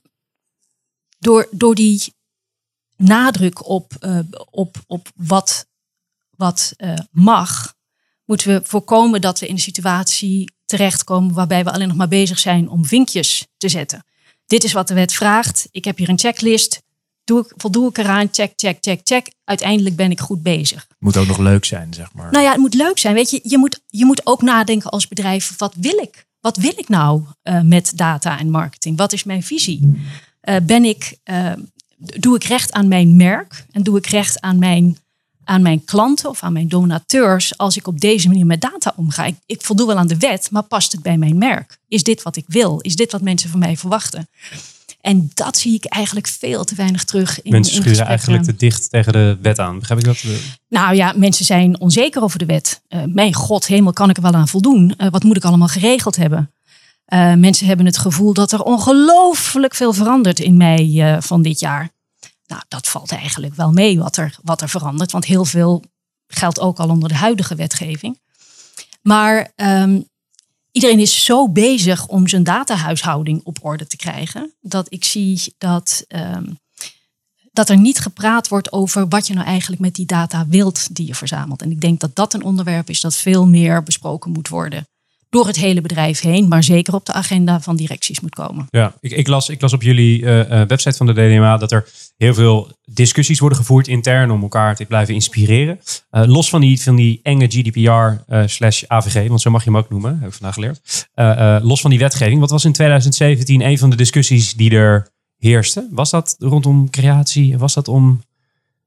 [1.18, 2.14] door, door die
[2.96, 4.18] nadruk op, eh,
[4.50, 5.66] op, op wat,
[6.30, 7.74] wat eh, mag,
[8.24, 12.38] moeten we voorkomen dat we in een situatie terechtkomen waarbij we alleen nog maar bezig
[12.38, 14.04] zijn om vinkjes te zetten.
[14.46, 15.68] Dit is wat de wet vraagt.
[15.70, 16.82] Ik heb hier een checklist.
[17.24, 18.28] Doe ik, voldoe ik eraan?
[18.30, 19.32] Check, check, check, check.
[19.44, 20.86] Uiteindelijk ben ik goed bezig.
[20.98, 22.30] Moet ook nog leuk zijn, zeg maar.
[22.30, 23.14] Nou ja, het moet leuk zijn.
[23.14, 26.26] Weet je, je moet, je moet ook nadenken als bedrijf: wat wil ik?
[26.40, 28.96] Wat wil ik nou eh, met data en marketing?
[28.96, 30.02] Wat is mijn visie?
[30.62, 31.18] Ben ik,
[32.04, 34.98] doe ik recht aan mijn merk en doe ik recht aan mijn,
[35.44, 39.24] aan mijn klanten of aan mijn donateurs als ik op deze manier met data omga?
[39.24, 41.78] Ik, ik voldoe wel aan de wet, maar past het bij mijn merk?
[41.88, 42.78] Is dit wat ik wil?
[42.80, 44.28] Is dit wat mensen van mij verwachten?
[45.04, 48.90] En dat zie ik eigenlijk veel te weinig terug in Mensen schuren eigenlijk te dicht
[48.90, 49.78] tegen de wet aan.
[49.78, 50.24] Begrijp ik dat?
[50.68, 52.82] Nou ja, mensen zijn onzeker over de wet.
[52.88, 54.94] Eh, mijn god, hemel, kan ik er wel aan voldoen?
[54.96, 56.50] Eh, wat moet ik allemaal geregeld hebben?
[57.04, 61.90] Eh, mensen hebben het gevoel dat er ongelooflijk veel verandert in mei van dit jaar.
[62.46, 65.12] Nou, dat valt eigenlijk wel mee wat er, wat er verandert.
[65.12, 65.82] Want heel veel
[66.26, 68.20] geldt ook al onder de huidige wetgeving.
[69.02, 70.00] Maar ehm,
[70.70, 74.54] iedereen is zo bezig om zijn datahuishouding op orde te krijgen.
[74.60, 76.52] Dat ik zie dat, ehm,
[77.52, 81.06] dat er niet gepraat wordt over wat je nou eigenlijk met die data wilt die
[81.06, 81.62] je verzamelt.
[81.62, 84.86] En ik denk dat dat een onderwerp is dat veel meer besproken moet worden.
[85.34, 88.66] Door het hele bedrijf heen, maar zeker op de agenda van directies moet komen.
[88.70, 91.72] Ja, ik, ik, las, ik las op jullie eh, eh, website van de DDMA dat
[91.72, 95.80] er heel veel discussies worden gevoerd intern om elkaar te blijven inspireren.
[96.10, 99.78] Eh, los van die, van die enge GDPR slash AVG, want zo mag je hem
[99.78, 101.08] ook noemen, heb ik vandaag geleerd.
[101.64, 105.88] Los van die wetgeving, wat was in 2017 een van de discussies die er heerste?
[105.90, 107.58] Was dat rondom creatie?
[107.58, 108.22] Was dat om,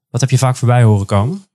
[0.09, 1.45] wat heb je vaak voorbij horen komen?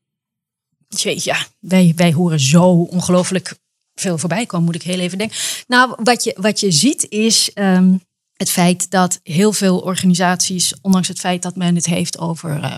[0.88, 3.60] Jeetje, ja, wij, wij horen zo ongelooflijk
[3.94, 5.36] veel voorbij komen, moet ik heel even denken.
[5.66, 7.94] Nou, wat je, wat je ziet is ehm,
[8.42, 12.76] het feit dat heel veel organisaties, ondanks het feit dat men het heeft over eh,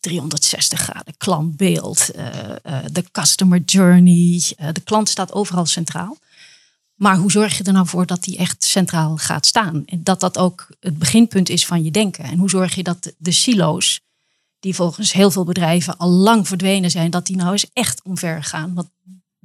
[0.00, 6.16] 360 graden klantbeeld, eh, eh, de customer journey, de klant staat overal centraal.
[6.94, 9.82] Maar hoe zorg je er nou voor dat die echt centraal gaat staan?
[9.86, 12.24] En dat dat ook het beginpunt is van je denken.
[12.24, 14.00] En hoe zorg je dat de silo's,
[14.58, 18.44] die volgens heel veel bedrijven al lang verdwenen zijn, dat die nou eens echt omver
[18.44, 18.74] gaan?
[18.74, 18.88] Want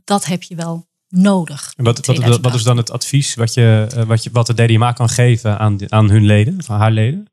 [0.04, 1.74] dat heb je wel nodig.
[1.76, 2.06] En Wat,
[2.41, 5.60] wat, is dan het advies wat, je, eh, wat, je, wat de DDMA kan geven
[5.60, 7.28] aan, aan hun leden, van haar leden?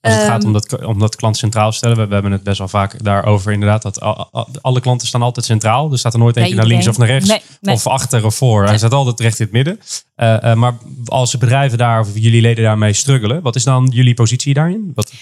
[0.00, 1.96] Als het Ehm, gaat om dat, om dat klant centraal te stellen.
[1.96, 3.82] We, we hebben het best wel vaak daarover inderdaad.
[3.82, 5.92] Dat al- al- alle klanten staan altijd centraal.
[5.92, 7.28] Er staat er nooit eentje naar links of naar rechts.
[7.28, 7.74] Nee, nee.
[7.74, 8.64] Of achter of voor.
[8.64, 9.80] Hij staat altijd recht in het midden.
[10.14, 13.42] Eh, eh, maar als bedrijven daar, of jullie leden daarmee struggelen.
[13.42, 14.92] Wat is dan jullie positie daarin?
[14.94, 15.12] Wat,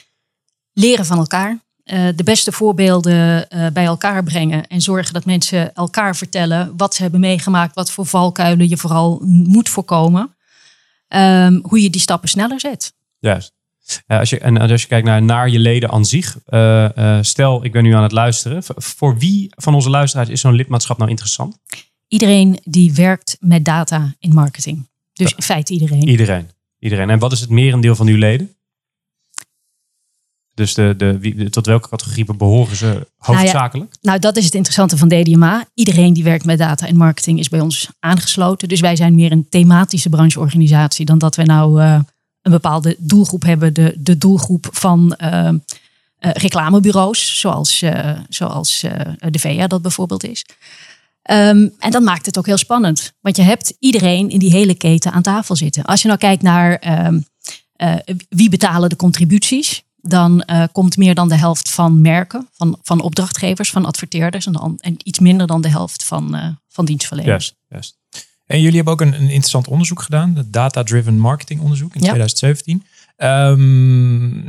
[0.72, 1.58] leren van elkaar.
[1.90, 4.66] Eh, de beste voorbeelden eh, bij elkaar brengen.
[4.66, 7.74] En zorgen dat mensen elkaar vertellen wat ze hebben meegemaakt.
[7.74, 10.36] Wat voor valkuilen je vooral moet voorkomen.
[11.08, 12.92] Ehm, hoe je die stappen sneller zet.
[13.18, 13.52] Juist.
[14.06, 16.38] Als je, en als je kijkt naar, naar je leden aan zich.
[16.44, 18.62] eh, stel, ik ben nu aan het luisteren.
[18.66, 21.58] Voor wie van onze luisteraars is zo'n lidmaatschap nou interessant?
[22.08, 24.88] Iedereen die werkt met data in marketing.
[25.12, 26.08] Dus in feite iedereen.
[26.08, 26.50] Iedereen.
[26.78, 27.10] Iedereen.
[27.10, 28.54] En wat is het merendeel van uw leden?
[30.60, 33.94] Dus de, de, wie, tot welke categorie behoren ze hoofdzakelijk?
[34.00, 35.64] Nou, dat is het interessante van DDMA.
[35.74, 38.68] Iedereen die werkt met data en marketing is bij ons aangesloten.
[38.68, 42.00] Dus wij zijn meer een thematische brancheorganisatie dan dat we nou eh,
[42.42, 43.74] een bepaalde doelgroep hebben.
[43.74, 45.54] De, de doelgroep van eh, eh,
[46.18, 47.84] reclamebureaus, zoals,
[48.28, 48.80] zoals
[49.18, 50.44] de VEA dat bijvoorbeeld is.
[51.22, 53.12] Ehm, en dat maakt het ook heel spannend.
[53.20, 55.84] Want je hebt iedereen in die hele keten aan tafel zitten.
[55.84, 57.18] Als je nou kijkt naar ehm,
[57.80, 57.94] eh,
[58.28, 63.00] wie betalen de contributies, dan eh, komt meer dan de helft van merken, van, van
[63.00, 67.28] opdrachtgevers, van adverteerders en, dan, en iets minder dan de helft van, eh, van dienstverleners.
[67.28, 67.56] Juist.
[67.68, 67.98] juist.
[68.46, 72.00] En jullie hebben ook een, een interessant onderzoek gedaan, het Data Driven Marketing onderzoek in
[72.00, 72.08] Ja.
[72.08, 72.84] 2017.
[73.16, 74.40] Ehm,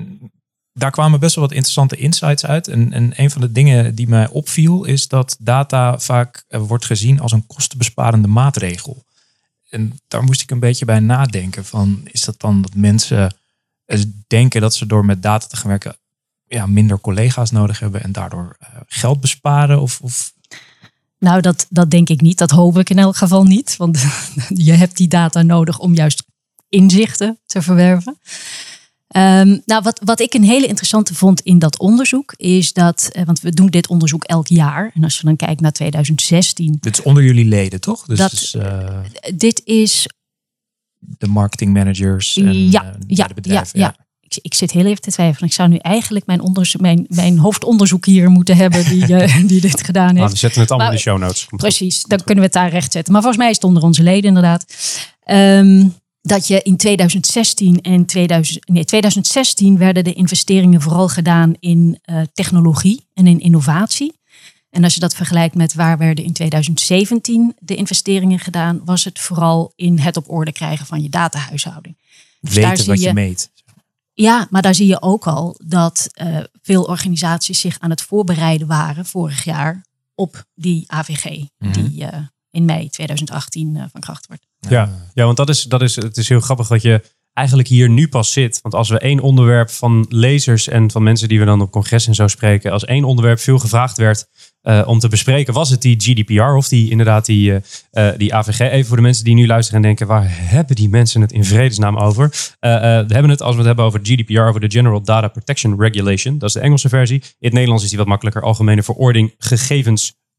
[0.74, 2.68] daar kwamen best wel wat interessante insights uit.
[2.68, 6.86] En, en een van de dingen die mij opviel is dat data vaak eh, wordt
[6.86, 9.04] gezien als een kostenbesparende maatregel.
[9.70, 13.36] En daar moest ik een beetje bij nadenken van, is dat dan dat mensen
[14.28, 15.96] denken dat ze door met data te gaan werken
[16.48, 19.82] ja, minder collega's nodig hebben en daardoor eh, geld besparen?
[19.82, 20.34] Of, of
[21.20, 22.38] Nou, dat, dat denk ik niet.
[22.38, 23.78] Dat hoop ik in elk geval niet.
[23.78, 24.06] Want
[24.68, 26.24] je hebt die data nodig om juist
[26.70, 28.18] inzichten te verwerven.
[29.08, 33.26] Ehm, nou, wat, wat ik een hele interessante vond in dat onderzoek is dat, eh,
[33.26, 34.92] want we doen dit onderzoek elk jaar.
[34.94, 38.06] En als je dan kijkt naar 2016, dit is onder jullie leden, toch?
[38.06, 39.00] Dus, Dat- dus, eh,
[39.36, 40.08] dit is
[41.02, 43.80] de marketing managers en Ja, eh, ja, de bedrijven.
[43.80, 45.50] ja, ik, ik zit heel even te twijfelen.
[45.50, 46.42] Ik zou nu eigenlijk mijn,
[46.80, 50.18] mijn, mijn hoofdonderzoek hier moeten hebben die, eh, die dit gedaan heeft.
[50.20, 51.46] Nou, we zetten het allemaal Maar- in de show notes.
[51.46, 51.70] Komt goed.
[51.70, 53.14] Precies, dan kunnen we het daar recht zetten.
[53.14, 54.66] Maar volgens mij is het onder onze leden inderdaad.
[55.24, 55.88] Ehm,
[56.22, 62.22] dat je in 2016 en 2000, nee, 2016 werden de investeringen vooral gedaan in eh,
[62.34, 64.14] technologie en in innovatie.
[64.72, 69.20] En als je dat vergelijkt met waar werden in 2017 de investeringen gedaan, was het
[69.20, 71.98] vooral in het op orde krijgen van je datahuishouding.
[72.42, 73.50] Dus daar Weten zie wat je, je- meet.
[74.14, 78.68] Ja, maar daar zie je ook al dat eh, veel organisaties zich aan het voorbereiden
[78.68, 81.26] waren vorig jaar op die AVG,
[81.58, 81.72] Mhm.
[81.72, 82.20] die eh,
[82.52, 84.46] in mei 2018 eh, van kracht wordt.
[84.70, 87.02] Ja, ja want dat is, dat is, het is heel grappig dat je
[87.34, 88.60] eigenlijk hier nu pas zit.
[88.62, 92.08] Want als we één onderwerp van lezers en van mensen die we dan op congres
[92.08, 94.28] en zo spreken, als één onderwerp veel gevraagd werd
[94.62, 98.36] eh, om te bespreken, was het die GDPR of die inderdaad die, eh, eh, die
[98.36, 98.60] AVG.
[98.60, 101.46] Even voor de mensen die nu luisteren en denken, waar hebben die mensen het in
[101.46, 102.30] vredesnaam over?
[102.60, 102.68] We
[103.08, 106.38] hebben het, als we het hebben over GDPR, over de General Data Protection Regulation.
[106.38, 107.18] Dat is de Engelse versie.
[107.22, 108.42] In het Nederlands is die wat makkelijker.
[108.42, 109.34] Algemene Verordening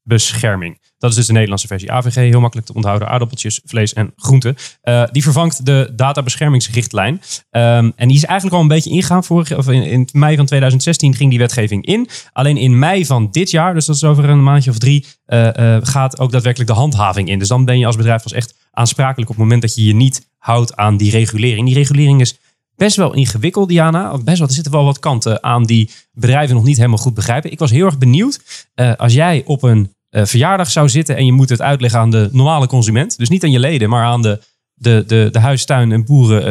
[0.05, 0.81] Gegevensbescherming.
[0.99, 1.93] Dat is dus de Nederlandse versie.
[1.93, 3.09] AVG, heel makkelijk te onthouden.
[3.09, 4.57] Aardappeltjes, vlees en groenten.
[4.81, 7.21] Eh, die vervangt de databeschermingsrichtlijn.
[7.51, 9.25] Ehm, en die is eigenlijk al een beetje ingegaan.
[9.25, 12.09] Vorig, of in, mei van 2016 ging die wetgeving in.
[12.33, 15.77] Alleen in mei van dit jaar, dus dat is over een maandje of drie, eh,
[15.77, 17.39] eh, gaat ook daadwerkelijk de handhaving in.
[17.39, 19.95] Dus dan ben je als bedrijf pas echt aansprakelijk op het moment dat je je
[19.95, 21.67] niet houdt aan die regulering.
[21.67, 22.39] Die regulering is
[22.77, 24.19] best wel ingewikkeld, Diana.
[24.19, 27.53] Best wel, er zitten wel wat kanten aan die bedrijven nog niet helemaal goed begrijpen.
[27.53, 31.25] Ik was heel erg benieuwd eh, als jij op een eh, verjaardag zou zitten en
[31.27, 33.19] je moet het uitleggen aan de normale consument.
[33.19, 34.41] Dus niet aan je leden, maar aan de,
[34.75, 36.45] de, de, de huis, tuin en boeren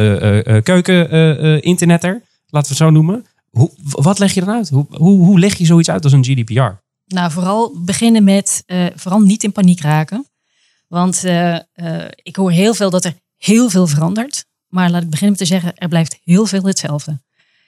[0.45, 0.61] eh.
[2.53, 3.25] Laten we het zo noemen.
[3.49, 4.69] Hoe, wat leg je dan uit?
[4.69, 6.71] Hoe, hoe, hoe leg je zoiets uit als een GDPR?
[7.05, 8.63] Nou, vooral beginnen met
[8.95, 10.25] vooral niet in paniek raken.
[10.87, 11.23] Want
[12.15, 14.45] ik hoor heel veel dat er heel veel verandert.
[14.71, 17.21] Maar laat ik beginnen met te zeggen, er blijft heel veel hetzelfde.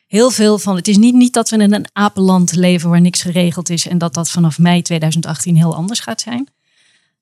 [0.08, 3.22] Heel veel van, het is niet, niet dat we in een apenland leven waar niks
[3.22, 6.48] geregeld is en dat dat vanaf mei 2018 heel anders gaat zijn.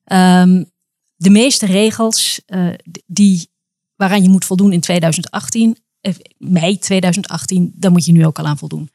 [0.04, 0.64] Ehm,
[1.16, 2.68] de meeste regels eh,
[3.06, 3.48] die,
[3.96, 8.46] waaraan je moet voldoen in 2018, eh, mei 2018, daar moet je nu ook al
[8.46, 8.90] aan voldoen.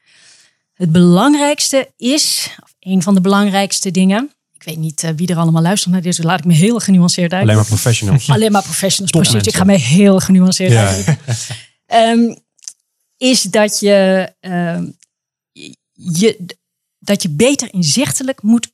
[0.72, 5.36] Het belangrijkste is, of een van de belangrijkste dingen, ik weet niet eh, wie er
[5.36, 7.42] allemaal luistert naar dit, dus laat ik me heel genuanceerd uit.
[7.42, 8.30] Alleen maar professionals.
[8.34, 9.46] Alleen maar professionals, precies.
[9.48, 10.86] Ik ga me heel genuanceerd Ja.
[10.88, 11.36] uitdrukken.
[11.86, 12.34] Ehm,
[13.16, 14.86] is dat je, ehm,
[15.92, 16.46] je,
[16.98, 18.70] dat je beter inzichtelijk moet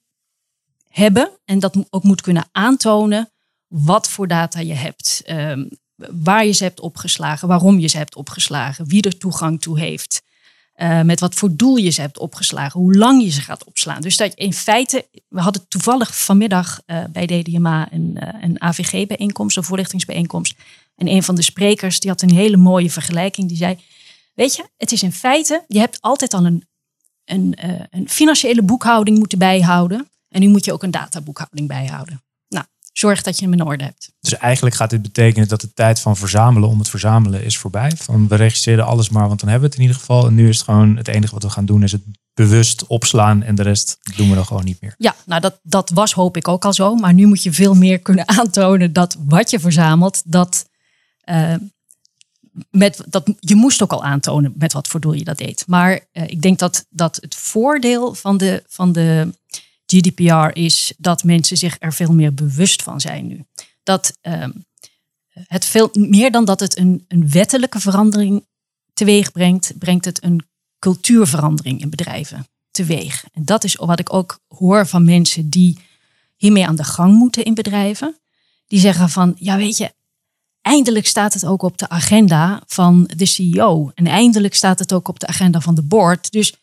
[0.89, 3.31] hebben en dat ook moet kunnen aantonen
[3.69, 5.23] wat voor data je hebt.
[5.25, 5.65] Ehm,
[5.97, 10.23] waar je ze hebt opgeslagen, waarom je ze hebt opgeslagen, wie er toegang toe heeft.
[10.75, 14.01] Eh, met wat voor doel je ze hebt opgeslagen, hoe lang je ze gaat opslaan.
[14.01, 19.57] Dus dat in feite, we hadden toevallig vanmiddag eh, bij DDMA een, eh, een AVG-bijeenkomst,
[19.57, 20.55] een voorlichtingsbijeenkomst.
[20.97, 23.49] En een van de sprekers die had een hele mooie vergelijking.
[23.49, 23.79] Die zei:
[24.35, 26.67] Weet je, het is in feite, je hebt altijd al een,
[27.25, 27.57] een,
[27.91, 30.09] een financiële boekhouding moeten bijhouden.
[30.29, 32.24] En nu moet je ook een databoekhouding bijhouden.
[32.95, 34.13] Zorg dat je hem in orde hebt.
[34.21, 37.93] Dus eigenlijk gaat dit betekenen dat de tijd van verzamelen om het verzamelen is voorbij.
[37.97, 40.27] Van we registreren alles maar, want dan hebben we het in ieder geval.
[40.27, 42.03] En nu is het gewoon het enige wat we gaan doen is het
[42.35, 44.95] bewust opslaan en de rest doen we dan gewoon niet meer.
[44.99, 46.95] Ja, nou dat, dat was hoop ik ook al zo.
[46.95, 50.69] Maar nu moet je veel meer kunnen aantonen dat wat je verzamelt, dat,
[51.21, 51.55] eh,
[52.71, 55.65] met, dat je moest ook al aantonen met wat voor doel je dat deed.
[55.67, 59.35] Maar eh, ik denk dat, dat het voordeel van de, van de
[59.95, 63.45] GDPR is dat mensen zich er veel meer bewust van zijn nu.
[63.83, 64.51] Dat ehm,
[65.35, 68.47] het veel meer dan dat het een, een wettelijke verandering
[68.93, 70.47] teweeg brengt, brengt het een
[70.79, 73.25] cultuurverandering in bedrijven teweeg.
[73.33, 75.79] En dat is wat ik ook hoor van mensen die
[76.37, 78.19] hiermee aan de gang moeten in bedrijven.
[78.67, 79.95] Die zeggen van, ja weet je,
[80.61, 83.91] eindelijk staat het ook op de agenda van de CEO.
[83.95, 86.31] En eindelijk staat het ook op de agenda van de board.
[86.31, 86.55] Dus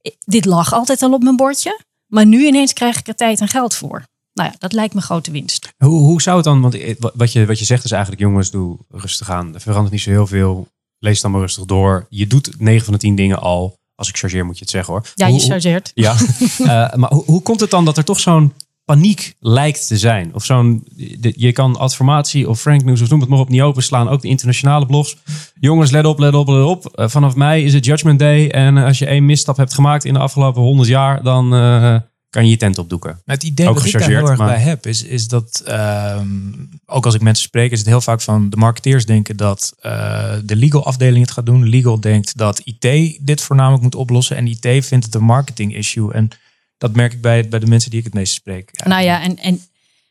[0.00, 1.80] eh, dit lag altijd al op mijn bordje.
[2.08, 4.04] Maar nu ineens krijg ik er tijd en geld voor.
[4.32, 5.68] Nou ja, dat lijkt me grote winst.
[5.76, 6.76] Hoe, hoe zou het dan, want
[7.14, 9.54] wat je, wat je zegt is eigenlijk, jongens, doe rustig aan.
[9.54, 10.68] Er verandert niet zo heel veel.
[10.98, 12.06] Lees het dan maar rustig door.
[12.08, 13.76] Je doet 9 van de 10 dingen al.
[13.94, 15.02] Als ik chargeer moet je het zeggen hoor.
[15.14, 15.90] Ja, Hoe- je chargeert.
[15.94, 16.16] Ja,
[16.58, 18.52] Eh, maar hoe, hoe komt het dan dat er toch zo'n
[18.88, 20.34] paniek lijkt te zijn?
[20.34, 20.86] Of zo'n,
[21.36, 24.08] je kan Adformatie of Frank News of noem het maar op niet openslaan.
[24.08, 25.16] Ook de internationale blogs.
[25.60, 26.86] Jongens, let op, let op, let op.
[26.86, 28.48] Eh, vanaf mei is het Judgment Day.
[28.48, 31.96] En eh, als je één misstap hebt gemaakt in de afgelopen 100 jaar, dan eh,
[32.30, 33.22] kan je je tent opdoeken.
[33.24, 36.26] Het idee Ook wat ik daar heel erg maar- bij heb, is, is dat, ehm,
[36.86, 39.74] ook als ik mensen spreek, is het heel vaak van de marketeers denken dat
[40.44, 41.68] de legal afdeling het gaat doen.
[41.68, 44.36] Legal denkt dat IT dit voornamelijk moet oplossen.
[44.36, 46.12] En IT vindt het een marketing issue.
[46.12, 46.28] En
[46.78, 48.84] dat merk ik bij, bij de mensen die ik het meest spreek.
[48.84, 49.60] Nou ja, en, en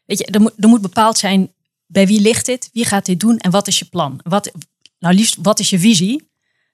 [0.06, 1.52] weet je, er moet, er moet bepaald zijn
[1.86, 4.20] bij wie ligt dit, wie gaat dit doen en wat is je plan?
[4.24, 4.52] Wat,
[5.00, 6.30] nou liefst, wat is je visie?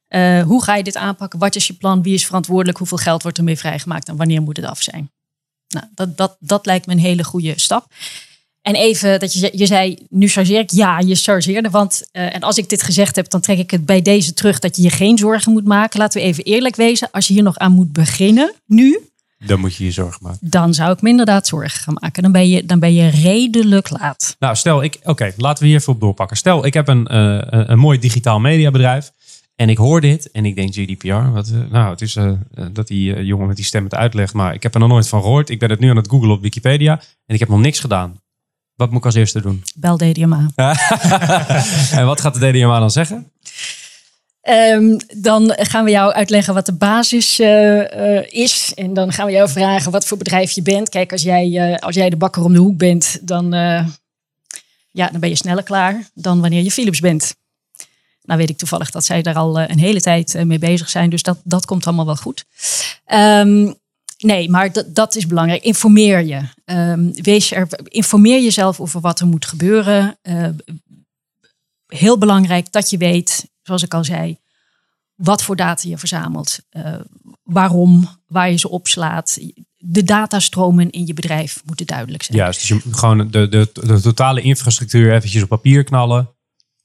[0.08, 1.39] Eh, hoe ga je dit aanpakken?
[1.39, 2.01] Wat is je plan?
[2.01, 2.77] Wie is verantwoordelijk?
[2.77, 5.12] Hoeveel geld wordt ermee vrijgemaakt en wanneer moet het af zijn?
[5.67, 7.86] Nou, dat, dat, dat lijkt me een hele goede stap.
[8.62, 10.71] En even dat je, je zei, nu chargeer ik.
[10.71, 11.69] Ja, je chargeerde.
[11.69, 14.60] Want, eh, en als ik dit gezegd heb, dan trek ik het bij deze terug
[14.60, 15.99] dat je je geen zorgen moet maken.
[15.99, 17.12] Laten we even eerlijk wezen.
[17.12, 18.99] Als je hier nog aan moet beginnen, nu,
[19.45, 20.49] Dan moet je je zorgen maken.
[20.49, 22.23] dan zou ik me inderdaad zorgen gaan maken.
[22.23, 24.36] Dan ben je, dan ben je redelijk laat.
[24.39, 26.38] Nou, stel ik, oké, laten we hier even op doorpakken.
[26.38, 29.12] Stel, ik heb een, eh, een, een mooi digitaal mediabedrijf.
[29.56, 31.32] En ik hoor dit en ik denk GDPR.
[31.32, 32.32] Wat, eh, nou, het is eh,
[32.71, 34.34] dat die jongen met die stem het uitlegt.
[34.34, 35.49] Maar ik heb er nog nooit van gehoord.
[35.49, 37.01] Ik ben het nu aan het googlen op Wikipedia.
[37.25, 38.21] En ik heb nog niks gedaan.
[38.75, 39.63] Wat moet ik als eerste doen?
[39.75, 40.49] Bel DDMA.
[41.99, 43.32] en wat gaat de DDMA dan zeggen?
[44.43, 48.71] Ehm, dan gaan we jou uitleggen wat de basis eh, eh, is.
[48.75, 50.89] En dan gaan we jou vragen wat voor bedrijf je bent.
[50.89, 53.51] Kijk, als jij, eh, als jij de bakker om de hoek bent, dan,
[54.91, 57.36] ja, dan ben je sneller klaar dan wanneer je Philips bent.
[58.23, 61.10] Nou weet ik toevallig dat zij daar al een hele tijd mee bezig zijn.
[61.10, 62.45] Dus dat, dat komt allemaal wel goed.
[63.06, 63.71] Ehm,
[64.17, 65.63] nee, maar dat, is belangrijk.
[65.63, 66.41] Informeer je.
[66.65, 70.17] Ehm, wees er, informeer jezelf over wat er moet gebeuren.
[71.88, 74.39] Heel belangrijk dat je weet, zoals ik al zei,
[75.15, 76.60] wat voor data je verzamelt.
[76.69, 76.95] eh,
[77.43, 79.38] waarom, waar je ze opslaat.
[79.78, 82.38] De datastromen in je bedrijf moeten duidelijk zijn.
[82.38, 86.30] Juist, dus je gewoon de, de, de totale infrastructuur eventjes op papier knallen.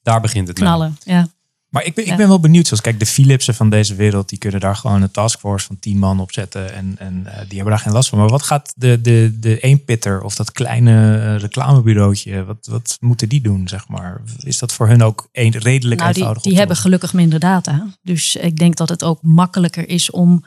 [0.03, 0.69] Daar begint het mee.
[0.69, 1.29] Knallen, ja.
[1.68, 2.66] Maar ik ben, ik ben wel benieuwd.
[2.66, 5.98] Zoals kijk, de Philipsen van deze wereld, die kunnen daar gewoon een taskforce van tien
[5.98, 6.74] man op zetten.
[6.74, 8.18] En, en eh, die hebben daar geen last van.
[8.18, 13.28] Maar wat gaat de, de, de eenpitter of dat kleine eh, reclamebureautje, wat, wat moeten
[13.28, 14.20] die doen, zeg maar?
[14.38, 16.42] Is dat voor hun ook een, redelijk Nou, die, eenvoudig?
[16.42, 17.87] die hebben gelukkig minder data.
[18.02, 20.44] Dus ik denk dat het ook makkelijker is om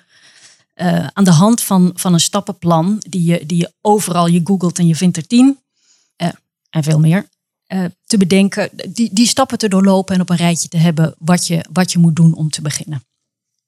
[0.73, 4.79] eh, aan de hand van, van een stappenplan, die je, die je overal, je googelt
[4.79, 5.59] en je vindt er tien
[6.71, 7.27] en veel meer,
[7.71, 11.47] eh, te bedenken, die, die stappen te doorlopen en op een rijtje te hebben wat
[11.47, 13.03] je, wat je moet doen om te beginnen.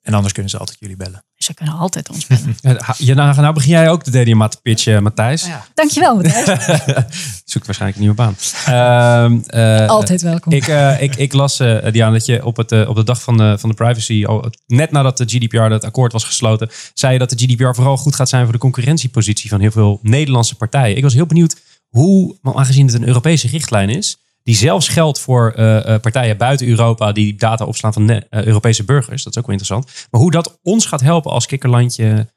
[0.02, 1.24] En anders kunnen ze altijd jullie bellen.
[1.36, 2.56] Ze kunnen altijd ons bellen.
[2.62, 5.48] Ja, Ja, nou, nou begin jij ook de DDMA te pitchen, Matthijs.
[5.74, 6.46] Dankjewel, Matthijs.
[7.52, 8.36] Zoek waarschijnlijk een nieuwe baan.
[8.66, 10.52] Ehm, eh, Altijd welkom.
[10.54, 13.22] Ik, eh, ik, ik las, eh Diana, dat je op, het, eh, op de dag
[13.22, 17.14] van de, van de privacy, al, net nadat de GDPR, dat akkoord was gesloten, zei
[17.14, 20.56] je dat de GDPR vooral goed gaat zijn voor de concurrentiepositie van heel veel Nederlandse
[20.56, 20.98] partijen.
[20.98, 21.56] Ik was heel benieuwd
[21.94, 26.68] hoe, aangezien het een Europese richtlijn is, die zelfs geldt voor eh, eh, partijen buiten
[26.68, 30.32] Europa die data opslaan van eh, Europese burgers, dat is ook wel interessant, maar hoe
[30.32, 32.32] dat ons gaat helpen als kikkerlandje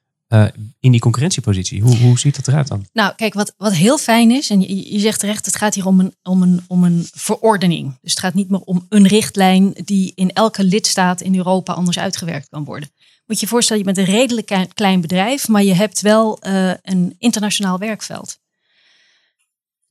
[0.81, 1.83] in die concurrentiepositie.
[1.83, 2.87] Hoe, hoe ziet dat eruit dan?
[2.93, 6.01] Nou, kijk, wat, wat heel fijn is, en je, zegt terecht, het gaat hier om
[6.01, 7.99] een, om, een, om een verordening.
[8.01, 11.99] Dus het gaat niet meer om een richtlijn die in elke lidstaat in Europa anders
[11.99, 12.91] uitgewerkt kan worden.
[13.27, 16.39] Moet je je voorstellen, je bent een redelijk klein- bedrijf, maar je hebt wel
[16.83, 18.39] een internationaal werkveld.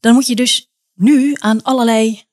[0.05, 2.23] Dan moet je dus nu aan allerlei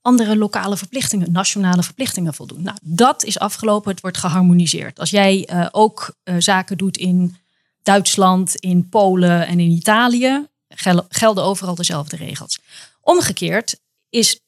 [0.00, 2.62] andere lokale verplichtingen, nationale verplichtingen voldoen.
[2.62, 4.98] Nou, dat is afgelopen, het wordt geharmoniseerd.
[4.98, 7.36] Als jij eh, ook eh, zaken doet in
[7.82, 12.58] Duitsland, in Polen en in Italië gel- gelden overal dezelfde regels.
[13.00, 14.40] Omgekeerd is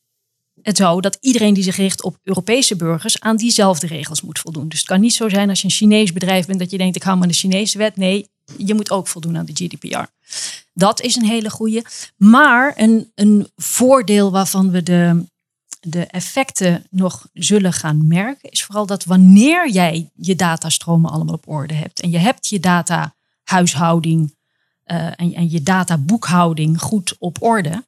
[0.63, 4.69] het zo dat iedereen die zich richt op Europese burgers aan diezelfde regels moet voldoen.
[4.69, 6.97] Dus het kan niet zo zijn als je een Chinees bedrijf bent dat je denkt
[6.97, 7.97] ik hou me de Chinese wet.
[7.97, 10.05] Nee, je moet ook voldoen aan de GDPR.
[10.73, 11.85] Dat is een hele goede.
[12.17, 15.27] Maar een, een voordeel waarvan we de,
[15.81, 21.49] de effecten nog zullen gaan merken, is vooral dat wanneer jij je datastromen allemaal op
[21.49, 24.35] orde hebt en je hebt je data huishouding
[24.85, 27.85] eh, en, en je databoekhouding goed op orde,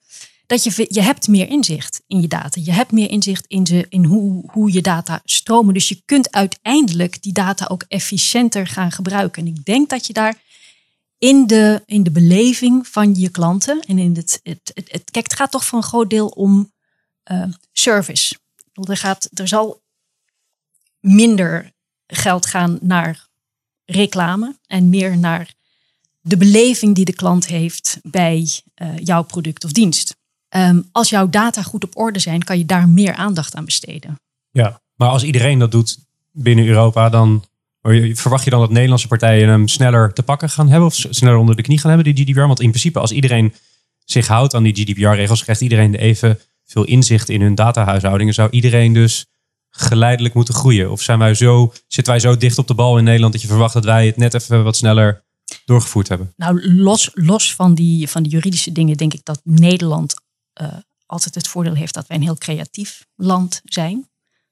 [0.47, 2.61] dat je, je hebt meer inzicht in je data.
[2.65, 5.75] Je hebt meer inzicht in, ze, in hoe, hoe je data stromen.
[5.75, 9.43] Dus je kunt uiteindelijk die data ook efficiënter gaan gebruiken.
[9.43, 10.35] En ik denk dat je daar
[11.19, 15.25] in de, in de beleving van je klanten en in het, het, het, het kijk,
[15.25, 16.73] het gaat toch voor een groot deel om
[17.23, 18.39] eh, service.
[18.73, 19.83] Bedoel, Er, gaat, er zal
[21.01, 21.73] minder
[22.07, 23.29] geld gaan naar
[23.85, 25.55] reclame en meer naar
[26.21, 30.17] de beleving die de klant heeft bij eh, jouw product of dienst.
[30.49, 34.21] Ehm, als jouw data goed op orde zijn, kan je daar meer aandacht aan besteden.
[34.51, 35.99] Ja, maar als iedereen dat doet
[36.31, 37.45] binnen Europa, dan
[38.13, 41.57] verwacht je dan dat Nederlandse partijen hem sneller te pakken gaan hebben of sneller onder
[41.57, 42.41] de knie gaan hebben, die GDPR?
[42.41, 43.55] Want in principe, als iedereen
[44.05, 48.35] zich houdt aan die GDPR-regels, krijgt iedereen even veel inzicht in hun datahuishoudingen.
[48.35, 49.27] Zou iedereen dus
[49.71, 50.91] geleidelijk moeten groeien?
[50.91, 53.49] Of zijn wij zo, zitten wij zo dicht op de bal in Nederland dat je
[53.49, 55.25] verwacht dat wij het net even wat sneller
[55.65, 56.33] doorgevoerd hebben?
[56.37, 60.15] Nou, los, los van, die, van die juridische dingen, denk ik dat Nederland
[60.53, 60.69] eh,
[61.07, 64.08] altijd het voordeel heeft dat wij een heel creatief land zijn.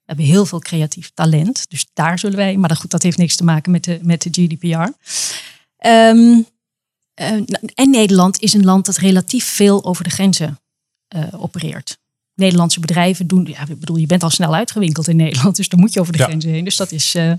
[0.06, 3.18] We hebben heel veel creatief talent, dus daar zullen wij, maar dat, goed, dat heeft
[3.18, 4.90] niks te maken met de, met de GDPR.
[5.76, 6.42] Ehm,
[7.14, 7.32] eh,
[7.74, 10.60] en Nederland is een land dat relatief veel over de grenzen
[11.08, 11.98] eh, opereert.
[12.34, 15.80] Nederlandse bedrijven doen, ja, ik bedoel, je bent al snel uitgewinkeld in Nederland, dus dan
[15.80, 16.24] moet je over de Ja.
[16.24, 16.64] grenzen heen.
[16.64, 17.32] Dus dat is eh,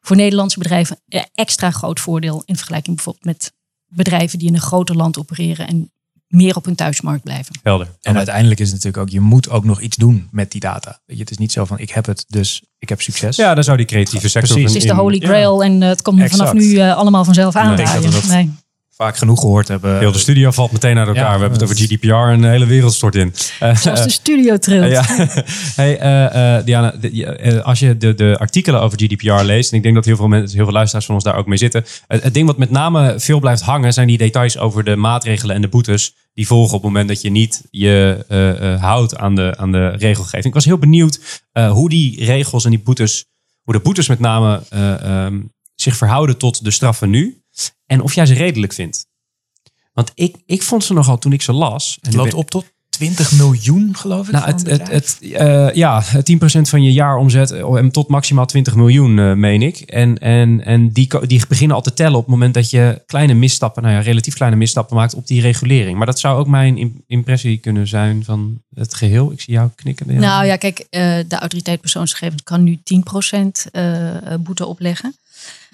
[0.00, 3.52] voor Nederlandse bedrijven een extra groot voordeel in vergelijking bijvoorbeeld met
[3.86, 5.92] bedrijven die in een groter land opereren en
[6.28, 7.54] meer op hun thuismarkt blijven.
[7.62, 7.88] Helder.
[8.02, 11.00] En uiteindelijk is het natuurlijk ook, je moet ook nog iets doen met die data.
[11.06, 13.36] Weet je, het is niet zo van, ik heb het, dus ik heb succes.
[13.36, 14.52] Ja, dan zou die creatieve sector...
[14.56, 14.74] Precies.
[14.74, 16.36] Het is de holy ja, grail en eh, het komt Exact.
[16.36, 18.02] vanaf nu eh, allemaal vanzelf ik denk aandraaien.
[18.02, 18.50] dat we dat- Nee.
[18.98, 19.98] Vaak genoeg gehoord hebben.
[19.98, 21.22] Heel de studio valt meteen uit elkaar.
[21.22, 23.34] Ja, we hebben het over GDPR en de hele wereld stort in.
[23.60, 24.90] Eh, Zoals de studio trilt.
[24.90, 25.04] Ja.
[25.76, 29.76] Hey, eh, eh, Diana, de- eh, als je de, de artikelen over GDPR leest, en
[29.76, 31.84] ik denk dat heel veel mensen, heel veel luisteraars van ons daar ook mee zitten.
[32.06, 35.54] Het, het ding wat met name veel blijft hangen, zijn die details over de maatregelen
[35.54, 39.16] en de boetes die volgen op het moment dat je niet je eh, eh, houdt
[39.16, 40.44] aan de, aan de regelgeving.
[40.44, 43.24] Ik was heel benieuwd eh, hoe die regels en die boetes
[43.62, 45.40] hoe de boetes met name eh, ehm,
[45.74, 47.42] zich verhouden tot de straffen nu.
[47.88, 49.06] En of jij ze redelijk vindt.
[49.92, 51.98] Want ik, ik vond ze nogal toen ik ze las.
[52.00, 54.32] en Het loopt op tot 20 miljoen, geloof ik.
[54.32, 59.18] Nou, het, het, eh, ja, 10% van je jaaromzet eh, en tot maximaal 20 miljoen,
[59.18, 59.78] eh, meen ik.
[59.80, 63.34] En, en, en die, die beginnen al te tellen op het moment dat je kleine
[63.34, 65.96] misstappen, nou ja, relatief kleine misstappen maakt op die regulering.
[65.96, 69.32] Maar dat zou ook mijn im- impressie kunnen zijn van het geheel.
[69.32, 70.14] Ik zie jou knikken.
[70.20, 75.14] Nou ja, kijk, eh, de autoriteit persoonsgegevens kan nu 10% eh, boete opleggen.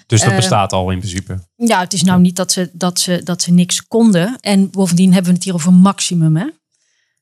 [0.05, 1.43] Dus dat eh, bestaat al in principe.
[1.55, 4.37] Ja, het is nou niet dat ze, dat, ze, dat ze niks konden.
[4.39, 6.37] En bovendien hebben we het hier over maximum.
[6.37, 6.47] Hè?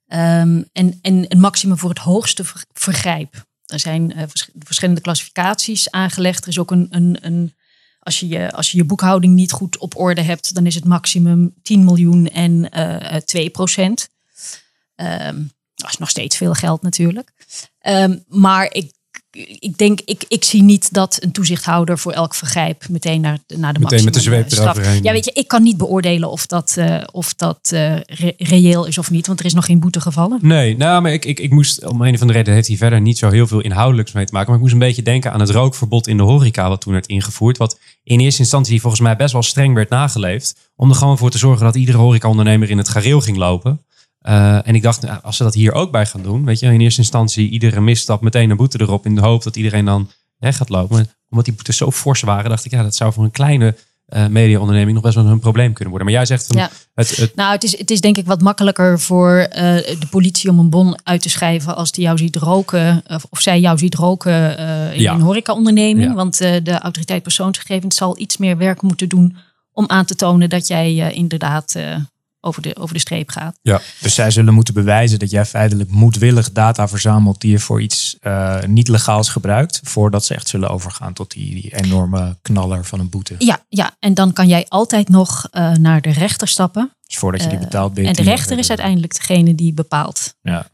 [0.07, 3.45] Ehm, en, en een maximum voor het hoogste ver- vergrijp.
[3.65, 6.41] Er zijn eh, vers- verschillende klassificaties aangelegd.
[6.43, 7.53] Er is ook een, een, een
[7.99, 10.85] als, je, je, als je je boekhouding niet goed op orde hebt, dan is het
[10.85, 14.09] maximum 10 miljoen en eh 2 procent.
[14.95, 15.41] Ehm,
[15.75, 17.31] dat is nog steeds veel geld natuurlijk.
[17.79, 18.91] Ehm, maar ik,
[19.59, 23.73] ik denk, ik, ik zie niet dat een toezichthouder voor elk vergrijp meteen naar, naar
[23.73, 25.03] de Meteen met de zweep eroverheen.
[25.03, 28.85] Ja, weet je, ik kan niet beoordelen of dat, eh, of dat eh, re- reëel
[28.85, 30.39] is of niet, want er is nog geen boete gevallen.
[30.41, 33.01] Nee, nou, maar ik, ik, ik moest, om een of andere reden heeft hij verder
[33.01, 34.47] niet zo heel veel inhoudelijks mee te maken.
[34.47, 37.07] Maar ik moest een beetje denken aan het rookverbod in de horeca, wat toen werd
[37.07, 37.57] ingevoerd.
[37.57, 40.55] Wat in eerste instantie volgens mij best wel streng werd nageleefd.
[40.75, 43.81] Om er gewoon voor te zorgen dat iedere horecaondernemer in het gareel ging lopen.
[44.23, 46.65] Eh, en ik dacht, nou, als ze dat hier ook bij gaan doen, weet je,
[46.73, 50.09] in eerste instantie iedere misstap meteen een boete erop in de hoop dat iedereen dan
[50.37, 50.95] weg gaat lopen.
[50.95, 53.75] Maar omdat die boetes zo fors waren, dacht ik, ja, dat zou voor een kleine
[54.05, 56.07] eh mediaonderneming nog best wel een probleem kunnen worden.
[56.07, 56.69] Maar jij zegt van, Ja.
[56.93, 59.61] het, het, Nou, het is, het is denk ik wat makkelijker voor eh,
[59.99, 63.39] de politie om een bon uit te schrijven als die jou ziet roken, of, of
[63.41, 64.57] zij jou ziet roken
[64.93, 65.13] in Ja.
[65.13, 66.07] een horecaonderneming.
[66.09, 66.13] Ja.
[66.13, 69.35] Want de autoriteit persoonsgegevens zal iets meer werk moeten doen
[69.71, 71.75] om aan te tonen dat jij inderdaad
[72.43, 73.59] over, de, over de streep gaat.
[73.61, 73.81] ja.
[74.01, 78.17] Dus zij zullen moeten bewijzen dat jij feitelijk moedwillig data verzamelt die je voor iets
[78.21, 79.79] eh, niet legaals gebruikt.
[79.83, 83.35] Voordat ze echt zullen overgaan tot die, die enorme knaller van een boete.
[83.37, 86.91] Ja, ja, en dan kan jij altijd nog eh, naar de rechter stappen.
[87.05, 89.73] Dus voordat je die Eh, betaalt ben je en de rechter is uiteindelijk degene die
[89.73, 90.67] bepaalt Ja.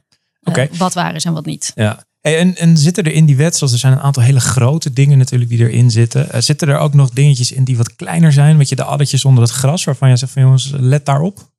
[0.44, 0.68] Oké.
[0.78, 1.72] wat waar is en wat niet.
[1.76, 2.08] Ja.
[2.22, 5.18] En, en zitten er in die wet, zoals er zijn een aantal hele grote dingen
[5.18, 6.44] natuurlijk die erin zitten.
[6.44, 8.58] zitten er ook nog dingetjes in die wat kleiner zijn?
[8.58, 11.50] Weet je, de addertjes onder het gras, waarvan je zegt van jongens, let daarop.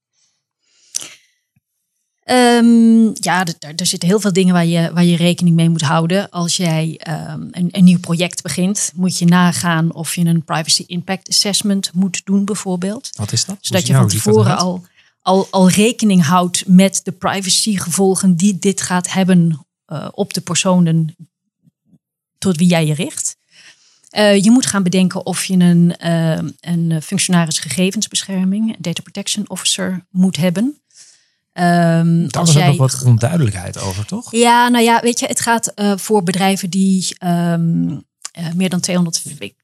[2.30, 6.30] Ehm, ja, er, zitten heel veel dingen waar je, waar je rekening mee moet houden.
[6.30, 10.84] Als jij ehm, een, een nieuw project begint, moet je nagaan of je een privacy
[10.86, 13.10] impact assessment moet doen, bijvoorbeeld.
[13.16, 13.56] Wat is dat?
[13.60, 14.84] Zodat je van tevoren al,
[15.22, 21.16] al, al rekening houdt met de privacygevolgen die dit gaat hebben eh, op de personen
[22.38, 23.36] tot wie jij je richt.
[24.10, 30.06] Eh, je moet gaan bedenken of je een, eh, een functionaris gegevensbescherming, data protection officer,
[30.10, 30.80] moet hebben.
[31.52, 34.32] Ehm, Daar was ook nog wat onduidelijkheid over, toch?
[34.32, 37.96] ja, nou ja, weet je, het gaat eh, voor bedrijven die ehm,
[38.32, 39.54] eh, meer dan 200, ik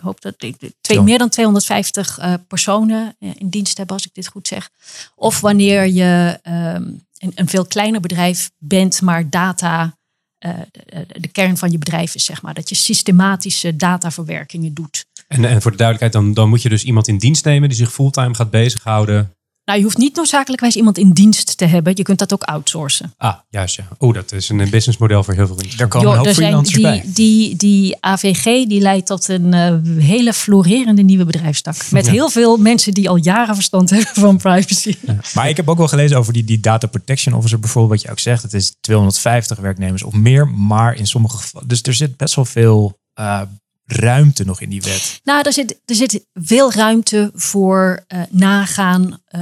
[0.00, 4.26] hoop dat ik twee, meer dan 250 eh, personen in dienst hebben, als ik dit
[4.26, 4.70] goed zeg.
[5.14, 6.82] Of wanneer je ehm,
[7.18, 9.96] een, een veel kleiner bedrijf bent, maar data
[10.38, 12.54] eh, de, de kern van je bedrijf is, zeg maar.
[12.54, 15.06] Dat je systematische dataverwerkingen doet.
[15.28, 17.78] En, en voor de duidelijkheid, dan, dan moet je dus iemand in dienst nemen die
[17.78, 19.35] zich fulltime gaat bezighouden.
[19.66, 21.92] Nou, je hoeft niet noodzakelijkwijs iemand in dienst te hebben.
[21.96, 23.14] Je kunt dat ook outsourcen.
[23.16, 23.88] Ah, juist ja.
[24.00, 25.78] Oeh, dat is een businessmodel voor heel veel mensen.
[25.78, 27.02] Daar komen zijn freelancers die, bij.
[27.06, 31.90] Die, die AVG die leidt tot een eh, hele florerende nieuwe bedrijfstak.
[31.90, 32.12] Met Ja.
[32.12, 34.94] heel veel mensen die al jaren verstand hebben van privacy.
[35.34, 38.10] Maar ik heb ook wel gelezen over die, die data protection officer bijvoorbeeld, wat je
[38.10, 38.42] ook zegt.
[38.42, 41.68] Het is 250 werknemers of meer, maar in sommige gevallen.
[41.68, 43.40] Dus er zit best wel veel eh,
[43.86, 45.20] ruimte nog in die wet.
[45.24, 49.22] Nou, er zit, er zit veel ruimte voor eh, nagaan.
[49.24, 49.40] Eh,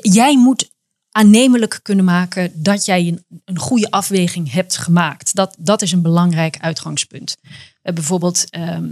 [0.00, 0.70] jij moet
[1.10, 5.34] aannemelijk kunnen maken dat jij een, een goede afweging hebt gemaakt.
[5.34, 7.36] Dat, dat is een belangrijk uitgangspunt.
[7.72, 8.90] Hebben bijvoorbeeld, ehm,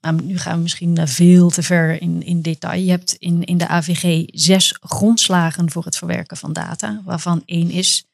[0.00, 2.80] nou, nu gaan we misschien eh, veel te ver in, in detail.
[2.80, 7.70] Je hebt in, in de AVG zes grondslagen voor het verwerken van data, waarvan één
[7.70, 8.04] is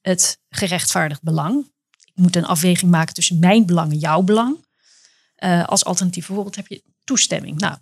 [0.00, 1.70] het gerechtvaardigd belang.
[2.04, 4.56] Ik moet een afweging maken tussen mijn belang en jouw belang.
[5.42, 7.58] Eh, als alternatief bijvoorbeeld heb je toestemming.
[7.58, 7.76] Nou,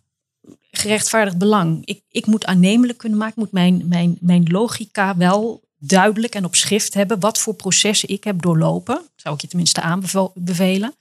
[0.70, 1.86] gerechtvaardigd belang.
[1.86, 6.44] Ik, ik moet aannemelijk kunnen maken, ik moet mijn, mijn, mijn logica wel duidelijk en
[6.44, 9.08] op schrift hebben wat voor processen ik heb doorlopen.
[9.16, 10.94] Zou ik je tenminste aanbevelen.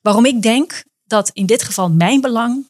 [0.00, 2.68] Waarom ik denk dat in dit geval mijn belang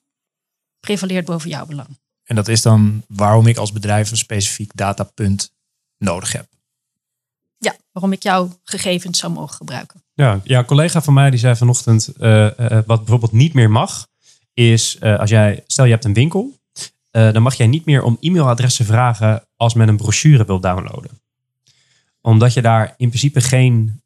[0.81, 1.99] prevaleert boven jouw belang.
[2.25, 5.53] En dat is dan waarom ik als bedrijf een specifiek datapunt
[5.99, 6.49] nodig heb.
[7.59, 10.06] Ja, waarom ik jouw gegevens zou mogen gebruiken.
[10.17, 13.71] Ja, ja, een collega van mij die zei vanochtend, eh, eh, wat bijvoorbeeld niet meer
[13.71, 14.07] mag,
[14.55, 16.55] is eh, als jij, stel je hebt een winkel,
[17.11, 21.11] dan mag jij niet meer om e-mailadressen vragen als men een brochure wil downloaden.
[22.21, 24.01] Omdat je daar in principe geen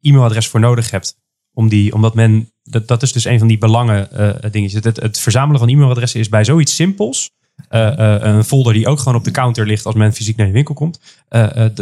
[0.00, 1.16] e-mailadres voor nodig hebt
[1.54, 4.08] Om die, omdat men, dat, dat is dus een van die belangen
[4.52, 4.84] dingetjes.
[4.84, 7.30] Het, het verzamelen van e-mailadressen is bij zoiets simpels.
[7.68, 10.74] een folder die ook gewoon op de counter ligt als men fysiek naar je winkel
[10.74, 11.00] komt.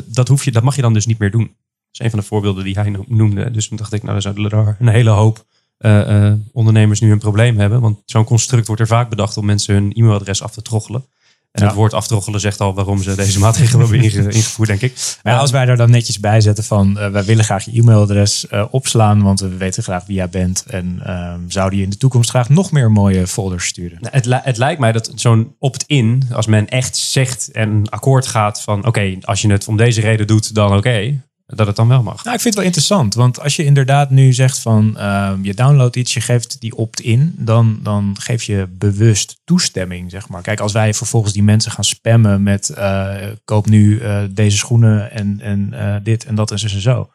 [0.06, 1.56] dat, hoef je, dat mag je dan dus niet meer doen.
[1.90, 3.50] Dat is een van de voorbeelden die hij no- noemde.
[3.50, 5.44] Dus toen dacht ik, nou, er zullen er een hele hoop
[5.78, 7.80] eh, eh, ondernemers nu een probleem hebben.
[7.80, 11.04] Want zo'n construct wordt er vaak bedacht om mensen hun e-mailadres af te troggelen.
[11.52, 11.68] En Ja.
[11.68, 15.16] het woord aftroggelen zegt al waarom ze deze maatregelen hebben inge- ingevoerd, denk ik.
[15.22, 17.80] Maar ja, als wij daar dan netjes bij zetten van eh, wij willen graag je
[17.80, 21.96] e-mailadres opslaan, want we weten graag wie jij bent en ehm, zouden je in de
[21.96, 23.98] toekomst graag nog meer mooie folders sturen.
[24.00, 28.26] Nou, Het, li- het lijkt mij dat zo'n opt-in, als men echt zegt en akkoord
[28.26, 31.20] gaat van oké, als je het om deze reden doet, dan oké,
[31.54, 32.24] dat het dan wel mag.
[32.24, 35.54] Nou, ik vind het wel interessant, want als je inderdaad nu zegt van ehm, je
[35.54, 40.42] downloadt iets, je geeft die opt-in, dan, dan geef je bewust toestemming, zeg maar.
[40.42, 45.10] Kijk, als wij vervolgens die mensen gaan spammen met eh, koop nu eh, deze schoenen
[45.10, 47.10] en, en eh, dit en dat en zo en zo.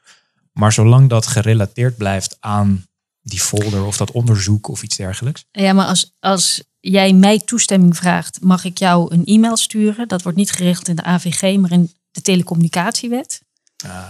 [0.52, 2.86] Maar zolang dat gerelateerd blijft aan
[3.22, 5.46] die folder of dat onderzoek of iets dergelijks.
[5.52, 10.08] Ja, maar als, als jij mij toestemming vraagt, mag ik jou een e-mail sturen?
[10.08, 13.42] Dat wordt niet geregeld in de AVG, maar in de telecommunicatiewet.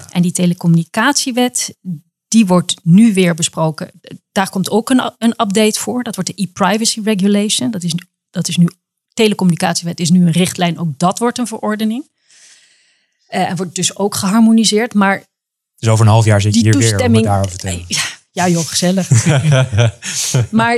[0.09, 1.75] En die telecommunicatiewet,
[2.27, 3.91] die wordt nu weer besproken.
[4.31, 6.03] Daar komt ook een, een update voor.
[6.03, 7.71] Dat wordt de e-privacy regulation.
[7.71, 8.69] Dat is, nu- dat is nu,
[9.13, 10.79] telecommunicatiewet is nu een richtlijn.
[10.79, 12.09] Ook dat wordt een verordening.
[13.27, 14.93] Eh, en wordt dus ook geharmoniseerd.
[14.93, 15.23] Maar
[15.77, 17.85] Dus over een half jaar zit je hier weer om het daarover te hebben.
[17.87, 18.01] Ja,
[18.31, 19.09] ja, joh, gezellig.
[20.51, 20.75] maar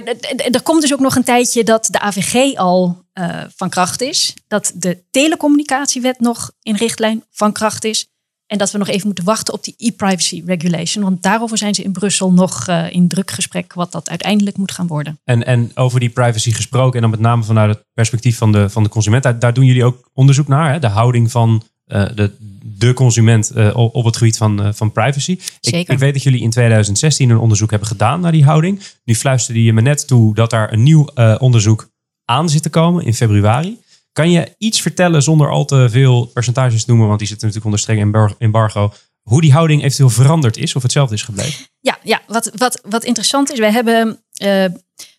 [0.52, 4.34] er komt dus ook nog een tijdje dat de AVG al eh, van kracht is.
[4.48, 8.08] Dat de telecommunicatiewet nog in richtlijn van kracht is.
[8.48, 11.04] En dat we nog even moeten wachten op die e-privacy regulation.
[11.04, 14.72] Want daarover zijn ze in Brussel nog eh, in druk gesprek wat dat uiteindelijk moet
[14.72, 15.20] gaan worden.
[15.24, 18.70] En, en over die privacy gesproken, en dan met name vanuit het perspectief van de,
[18.70, 20.72] van de consument, daar, daar doen jullie ook onderzoek naar.
[20.72, 20.80] Hè?
[20.80, 22.32] De houding van eh, de,
[22.64, 25.32] de consument eh, op, het gebied van, van privacy.
[25.32, 25.94] Ik, Zeker.
[25.94, 28.82] ik weet dat jullie in 2016 een onderzoek hebben gedaan naar die houding.
[29.04, 31.90] Nu fluisterde je me net toe dat daar een nieuw onderzoek
[32.26, 33.78] aan zit te komen in februari.
[34.16, 37.76] Kan je iets vertellen zonder al te veel percentages te noemen, want die zitten natuurlijk
[37.76, 41.66] onder streng embar- embargo, hoe die houding eventueel veranderd is of hetzelfde is gebleven?
[41.80, 44.66] Ja, ja wat, wat, wat interessant is, wij hebben eh,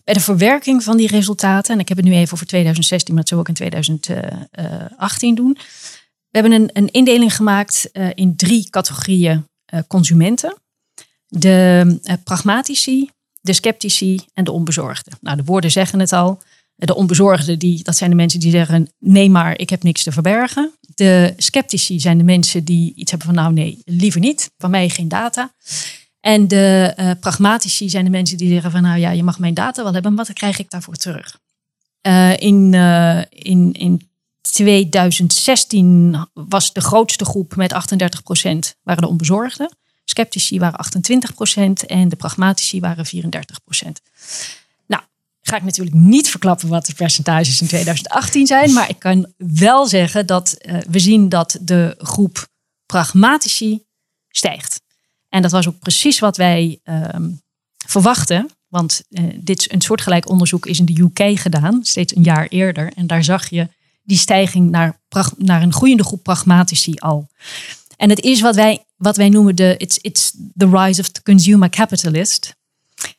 [0.05, 3.25] bij de verwerking van die resultaten, en ik heb het nu even over 2016, maar
[3.25, 3.71] dat zullen we ook in
[4.51, 5.59] 2018 doen.
[6.31, 10.57] We hebben een, een indeling gemaakt eh, in drie categorieën eh, consumenten.
[11.27, 15.19] De eh, pragmatici, de sceptici en de onbezorgden.
[15.21, 16.41] Nou, de woorden zeggen het al.
[16.77, 20.13] De onbezorgden, die, dat zijn de mensen die zeggen: nee, maar ik heb niks te
[20.13, 20.73] verbergen.
[20.95, 24.51] De sceptici zijn de mensen die iets hebben van: nou, nee, liever niet.
[24.59, 25.53] Van mij geen data.
[26.21, 29.55] En de eh, pragmatici zijn de mensen die zeggen: van nou ja, je mag mijn
[29.55, 31.39] data wel hebben, maar wat krijg ik daarvoor terug?
[32.01, 34.09] Eh, in, eh, in, in
[34.41, 37.77] 2016 was de grootste groep met 38%
[38.83, 39.77] waren de onbezorgden.
[40.05, 43.09] Sceptici waren 28% en de pragmatici waren 34%.
[43.09, 44.66] Nou,
[45.49, 49.87] ga ik natuurlijk niet verklappen wat de percentages in 2018 zijn, maar ik kan wel
[49.87, 52.49] zeggen dat eh, we zien dat de groep
[52.87, 53.85] pragmatici
[54.29, 54.81] stijgt.
[55.29, 57.31] En dat was ook precies wat wij ehm,
[57.87, 58.51] verwachten.
[58.69, 62.93] Want eh, dit een soortgelijk onderzoek is in de UK gedaan, steeds een jaar eerder.
[62.93, 63.69] En daar zag je
[64.03, 65.01] die stijging naar,
[65.37, 67.29] naar een groeiende groep pragmatici al.
[67.97, 71.23] En het is wat wij, wat wij noemen de it's, it's the rise of the
[71.23, 72.55] consumer capitalist.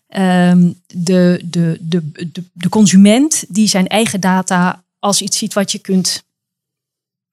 [0.08, 2.12] Ehm, de, de, de,
[2.54, 6.24] de, consument die zijn eigen data als iets ziet wat je kunt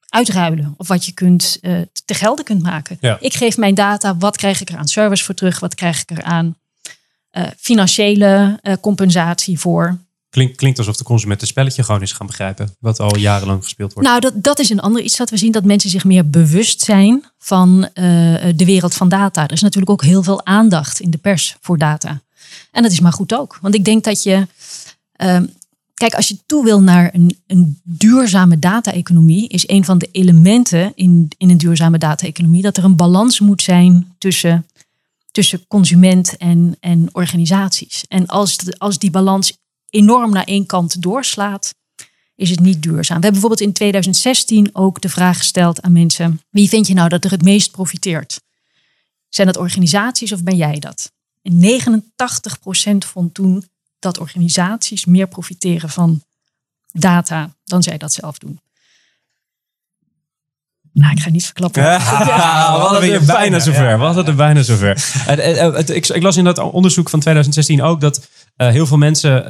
[0.08, 2.98] uitruilen of wat je kunt eh, te gelden kunt maken.
[3.20, 5.60] Ik geef mijn data, wat krijg ik er aan service voor terug?
[5.60, 6.56] Wat krijg ik er aan
[7.30, 9.98] eh, financiële eh, compensatie voor?
[10.30, 13.92] Klinkt, klinkt alsof de consument het spelletje gewoon is gaan begrijpen, wat al jarenlang gespeeld
[13.92, 14.08] wordt.
[14.08, 16.80] Nou, dat, dat is een ander iets dat we zien, dat mensen zich meer bewust
[16.80, 19.44] zijn van de wereld van data.
[19.44, 22.22] Er is natuurlijk ook heel veel aandacht in de pers voor data.
[22.70, 23.58] En dat is maar goed ook.
[23.60, 24.46] Want ik denk dat je,
[25.12, 25.46] ehm,
[25.94, 30.92] kijk, als je toe wil naar een, een duurzame data-economie, is een van de elementen
[30.94, 34.66] in, in een duurzame data-economie dat er een balans moet zijn tussen,
[35.30, 38.04] tussen consument en, en organisaties.
[38.08, 39.56] En als, als die balans
[39.90, 41.74] enorm naar één kant doorslaat,
[42.36, 43.20] is het niet duurzaam.
[43.20, 47.08] We hebben bijvoorbeeld in 2016 ook de vraag gesteld aan mensen: wie vind je nou
[47.08, 48.40] dat er het meest profiteert?
[49.28, 51.12] Zijn dat organisaties of ben jij dat?
[51.44, 51.80] En
[53.02, 53.68] 89% vond toen
[53.98, 56.22] dat organisaties meer profiteren van
[56.92, 58.60] data dan zij dat zelf doen.
[60.92, 61.82] Nou, ik ga niet verklappen.
[61.82, 63.88] we hadden het bijna bijna, zover.
[63.88, 63.96] ja.
[63.98, 65.12] We hadden het er bijna zover.
[65.14, 69.48] Het- ik, ik las in dat onderzoek van 2016 ook dat eh, heel veel mensen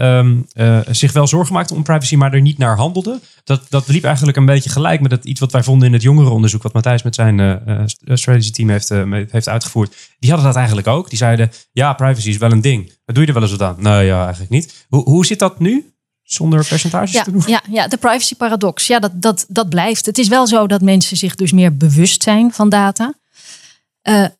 [0.52, 3.20] eh, zich wel zorgen maakten om privacy, maar er niet naar handelden.
[3.44, 6.02] Dat, dat liep eigenlijk een beetje gelijk met het, iets wat wij vonden in het
[6.02, 7.82] jongerenonderzoek, wat Matthijs met zijn eh,
[8.16, 8.88] strategy team heeft,
[9.30, 9.96] heeft uitgevoerd.
[10.18, 11.08] Die hadden dat eigenlijk ook.
[11.08, 12.92] Die zeiden, ja, privacy is wel een ding.
[13.04, 13.76] Wat doe je er wel eens wat aan?
[13.78, 14.86] Nou ja, eigenlijk niet.
[14.88, 15.92] Hoe, hoe zit dat nu?
[16.22, 17.42] Zonder percentages Ja, te doen?
[17.46, 18.86] ja, ja, de privacy paradox.
[18.86, 20.06] Ja, dat, dat, dat blijft.
[20.06, 23.14] Het is wel zo dat mensen zich dus meer bewust zijn van data.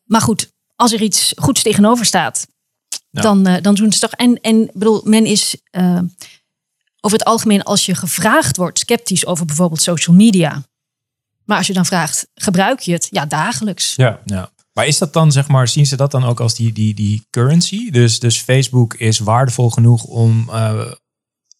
[0.05, 2.47] Maar goed, als er iets goeds tegenover staat,
[3.15, 3.21] Ja.
[3.21, 4.11] dan, eh, dan doen ze toch.
[4.11, 5.99] En, en bedoel, men is eh,
[6.99, 10.63] over het algemeen, als je gevraagd wordt, sceptisch over bijvoorbeeld social media.
[11.45, 13.07] Maar als je dan vraagt, gebruik je het?
[13.11, 13.93] Ja, dagelijks.
[13.95, 14.21] Ja.
[14.25, 14.49] Ja.
[14.73, 17.27] Maar is dat dan, zeg maar, zien ze dat dan ook als die, die, die
[17.29, 17.89] currency?
[17.89, 20.91] Dus, dus Facebook is waardevol genoeg om eh,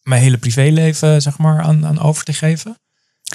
[0.02, 2.78] mijn hele privéleven, zeg maar, aan, aan over te geven?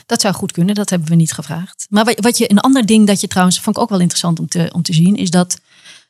[0.06, 1.86] Dat zou goed kunnen, dat hebben we niet gevraagd.
[1.90, 4.40] Maar wat, wat je, een ander ding dat je trouwens, vond ik ook wel interessant
[4.40, 5.60] om te, om te zien, is dat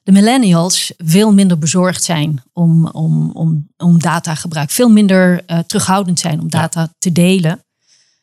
[0.03, 4.69] de millennials veel minder bezorgd zijn om, om, om, om datagebruik.
[4.69, 7.63] Veel minder eh, terughoudend zijn om data te delen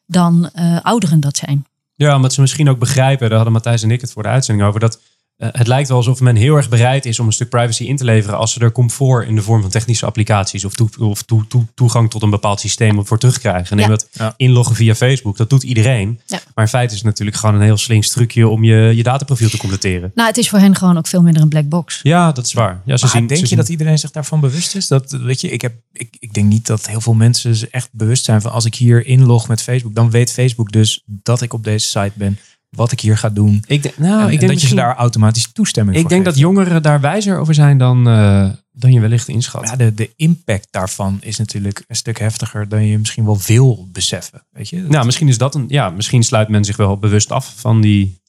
[0.06, 1.66] dan eh, ouderen dat zijn.
[1.94, 4.68] Ja, omdat ze misschien ook begrijpen, daar hadden Matthijs en ik het voor de uitzending
[4.68, 5.00] over, dat
[5.38, 7.96] eh, het lijkt wel alsof men heel erg bereid is om een stuk privacy in
[7.96, 11.22] te leveren als ze er comfort in de vorm van technische applicaties of, toe- of
[11.22, 13.76] toe- toe- toegang tot een bepaald systeem voor terugkrijgen.
[13.76, 13.90] Neem Ja.
[13.96, 14.34] dat Ja.
[14.36, 16.20] inloggen via Facebook, dat doet iedereen.
[16.26, 16.40] Ja.
[16.54, 19.48] Maar in feite is het natuurlijk gewoon een heel slinks trucje om je, je dataprofiel
[19.48, 20.12] te completeren.
[20.14, 22.00] Nou, het is voor hen gewoon ook veel minder een black box.
[22.02, 22.80] Ja, dat is waar.
[22.84, 24.86] Ja, ze Maar zien, denk ze je zien- dat iedereen zich daarvan bewust is?
[24.88, 27.88] Dat, weet je, ik, heb, ik, ik denk niet dat heel veel mensen zich echt
[27.92, 31.52] bewust zijn van als ik hier inlog met Facebook, dan weet Facebook dus dat ik
[31.52, 32.38] op deze site ben,
[32.70, 33.64] wat ik hier ga doen.
[33.66, 36.10] Ik denk, nou, en, ik en denk dat je ze daar automatisch toestemming Ik voor
[36.10, 39.68] denk dat jongeren daar wijzer over zijn dan, eh, dan je wellicht inschat.
[39.68, 43.88] Ja, de, de impact daarvan is natuurlijk een stuk heftiger dan je misschien wel wil
[43.92, 44.46] beseffen.
[44.50, 44.82] Weet je?
[44.82, 45.64] Nou, misschien is dat een.
[45.68, 48.20] Ja, misschien sluit men zich wel bewust af van die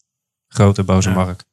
[0.48, 1.16] grote boze Ja.
[1.16, 1.46] markt.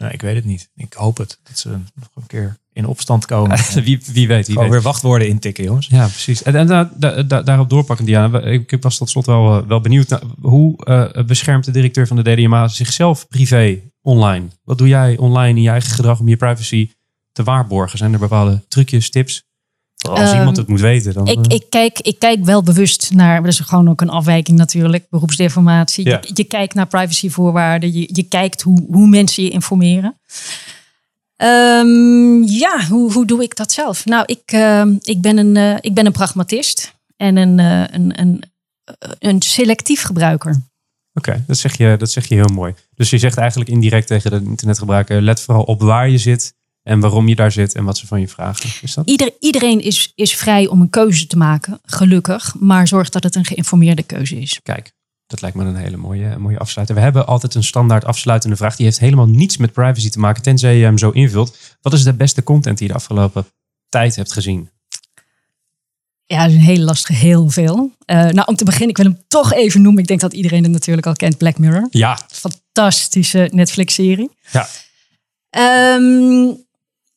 [0.00, 0.70] Nou, ik weet het niet.
[0.76, 1.38] Ik hoop het.
[1.42, 3.58] Dat ze nog een keer in opstand komen.
[3.74, 4.70] En wie, wie weet, wie weet.
[4.70, 5.86] weer wachtwoorden intikken, jongens.
[5.86, 6.42] Ja, precies.
[6.42, 8.40] En, en da- da- da- daarop doorpakken, Diana.
[8.40, 10.18] Ik was tot slot wel, eh, wel benieuwd.
[10.40, 14.46] hoe eh, beschermt de directeur van de DDMA zichzelf privé online?
[14.64, 16.90] Wat doe jij online in je eigen gedrag om je privacy
[17.32, 17.98] te waarborgen?
[17.98, 19.44] Zijn er bepaalde trucjes, tips?
[20.08, 21.26] Als Ehm, iemand het moet weten, dan...
[21.26, 24.58] Ik, eh, ik, kijk, ik kijk wel bewust naar, dat is gewoon ook een afwijking
[24.58, 26.08] natuurlijk, beroepsdeformatie.
[26.08, 26.20] Ja.
[26.22, 30.20] Je, je kijkt naar privacyvoorwaarden, je, je kijkt hoe, hoe mensen je informeren.
[31.36, 34.04] Ehm, ja, hoe, hoe doe ik dat zelf?
[34.04, 38.20] Nou, ik, ehm, ik, ben, een, eh, ik ben een pragmatist en een, eh, een,
[38.20, 38.42] een,
[39.18, 40.56] een selectief gebruiker.
[41.14, 42.74] Oké, dat, zeg je, dat zeg je heel mooi.
[42.94, 45.22] Dus je zegt eigenlijk indirect tegen de internetgebruiker...
[45.22, 46.54] let vooral op waar je zit
[46.90, 48.70] en waarom je daar zit en wat ze van je vragen.
[48.82, 49.08] Is dat?
[49.08, 52.54] Ieder, iedereen is, is vrij om een keuze te maken, gelukkig.
[52.58, 54.60] Maar zorg dat het een geïnformeerde keuze is.
[54.62, 54.92] Kijk,
[55.26, 56.94] dat lijkt me een hele mooie, mooie afsluiter.
[56.94, 58.76] We hebben altijd een standaard afsluitende vraag.
[58.76, 61.56] Die heeft helemaal niets met privacy te maken, tenzij je hem zo invult.
[61.80, 63.46] Wat is de beste content die je de afgelopen
[63.88, 64.70] tijd hebt gezien?
[66.26, 67.90] Ja, dat is een hele lastige, heel veel.
[68.04, 70.02] Eh, nou, om te beginnen, ik wil hem toch even noemen.
[70.02, 71.86] Ik denk dat iedereen het natuurlijk al kent, Black Mirror.
[71.90, 74.30] Ja, Fantastische Netflix-serie.
[74.52, 74.68] ja.
[75.50, 76.52] Ehm,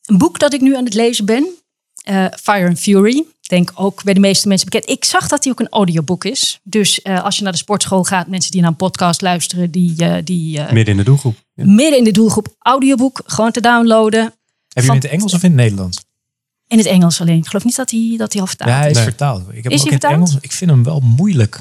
[0.06, 1.48] een boek dat ik nu aan het lezen ben,
[2.04, 3.18] eh, Fire and Fury.
[3.18, 4.90] Ik Denk ook bij de meeste mensen bekend.
[4.90, 6.60] Ik zag dat hij ook een audioboek is.
[6.64, 9.96] Dus eh, als je naar de sportschool gaat, mensen die naar een podcast luisteren, die,
[9.98, 11.36] eh, die eh, midden in de doelgroep.
[11.54, 11.66] Ja.
[11.66, 14.22] midden in de doelgroep audioboek gewoon te downloaden.
[14.22, 14.34] Heb
[14.74, 16.04] je hem in het Engels of in het Nederlands?
[16.68, 17.38] In het Engels alleen.
[17.38, 19.04] Ik geloof niet dat hij, dat hij al vertaald Ja, hij is Nee.
[19.04, 19.42] vertaald.
[19.42, 20.14] Ik heb Is hem hij ook in het vertaald?
[20.30, 20.38] Engels.
[20.42, 21.60] Ik vind hem wel moeilijk.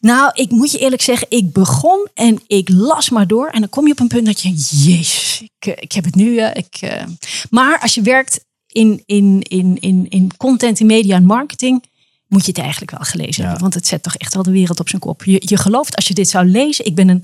[0.00, 3.48] Nou, ik moet je eerlijk zeggen, ik begon en ik las maar door.
[3.48, 4.48] En dan kom je op een punt dat je,
[4.84, 6.36] jezus, ik, eh, ik heb het nu.
[6.38, 7.04] eh, ik, eh.
[7.50, 11.84] Maar als je werkt in, in, in, in, in content, in media en marketing,
[12.26, 13.42] moet je het eigenlijk wel gelezen Ja.
[13.42, 13.60] hebben.
[13.60, 15.24] Want het zet toch echt wel de wereld op zijn kop.
[15.24, 17.22] Je, je gelooft, als je dit zou lezen, ik ben een...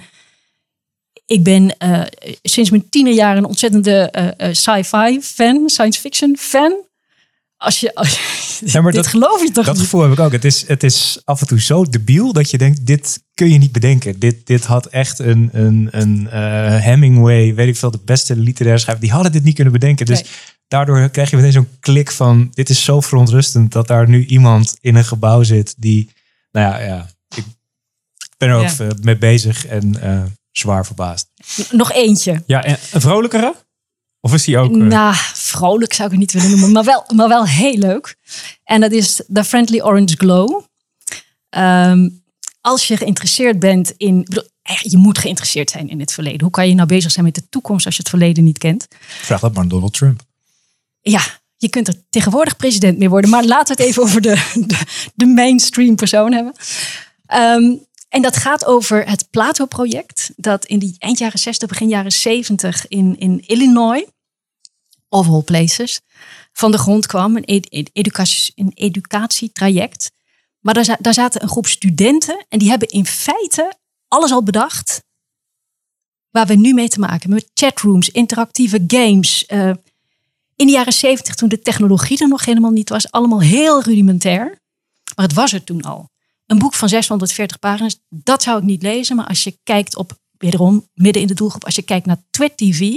[1.26, 1.76] Ik ben
[2.42, 4.12] sinds mijn tienerjaren een ontzettende
[4.52, 6.74] sci-fi fan, science fiction fan.
[7.64, 10.18] Als je, als je Ja, maar dit dat- geloof je toch Dat gevoel heb ik
[10.18, 10.32] ook.
[10.32, 13.58] Het is, het is af en toe zo debiel dat je denkt, dit kun je
[13.58, 14.18] niet bedenken.
[14.18, 16.40] Dit, dit had echt een, een, een eh,
[16.80, 19.02] Hemingway, weet ik veel, de beste literaire schrijver.
[19.04, 20.06] Die hadden dit niet kunnen bedenken.
[20.06, 20.30] Dus Nee.
[20.68, 24.76] daardoor krijg je meteen zo'n klik van, dit is zo verontrustend dat daar nu iemand
[24.80, 26.10] in een gebouw zit die,
[26.52, 27.44] nou ja, ja ik
[28.38, 28.88] ben er ook Ja.
[29.02, 31.26] mee bezig en eh, zwaar verbaasd.
[31.70, 32.42] Nog eentje.
[32.46, 33.54] Ja, en een vrolijkere?
[34.24, 34.70] Of is die ook...
[34.70, 38.16] eh, Nou, vrolijk zou ik het niet willen noemen, maar wel, maar wel heel leuk.
[38.64, 40.62] En dat is The Friendly Orange Glow.
[41.48, 42.08] Ehm,
[42.60, 44.22] als je geïnteresseerd bent in.
[44.24, 46.40] bedoel, echt, Je moet geïnteresseerd zijn in het verleden.
[46.40, 48.86] Hoe kan je nou bezig zijn met de toekomst als je het verleden niet kent?
[48.98, 50.20] Vraag dat maar aan Donald Trump.
[51.00, 51.22] Ja,
[51.56, 53.30] je kunt er tegenwoordig president mee worden.
[53.30, 54.78] Maar laten we het even over de, de,
[55.14, 56.52] de mainstream persoon hebben.
[57.26, 57.74] Ehm,
[58.08, 60.30] en dat gaat over het Plato-project.
[60.36, 64.06] Dat in die eind jaren 60, begin jaren 70 in, in Illinois,
[65.14, 66.00] of all places,
[66.52, 67.36] van de grond kwam.
[67.36, 67.90] Een, ed-
[68.54, 70.10] een educatietraject.
[70.60, 73.74] Maar daar, daar zaten een groep studenten en die hebben in feite
[74.08, 75.02] alles al bedacht
[76.30, 77.34] waar we nu mee te maken hebben.
[77.38, 79.46] Met chatrooms, interactieve games.
[79.46, 79.70] eh,
[80.56, 84.58] in de jaren zeventig, toen de technologie er nog helemaal niet was, allemaal heel rudimentair.
[85.16, 86.08] Maar het was er toen al.
[86.46, 89.16] Een boek van 640 pagina's, dat zou ik niet lezen.
[89.16, 92.56] Maar als je kijkt op, wederom, midden in de doelgroep, als je kijkt naar Twit
[92.56, 92.96] TV.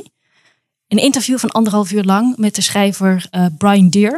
[0.88, 4.12] Een interview van anderhalf uur lang met de schrijver eh, Brian Deer.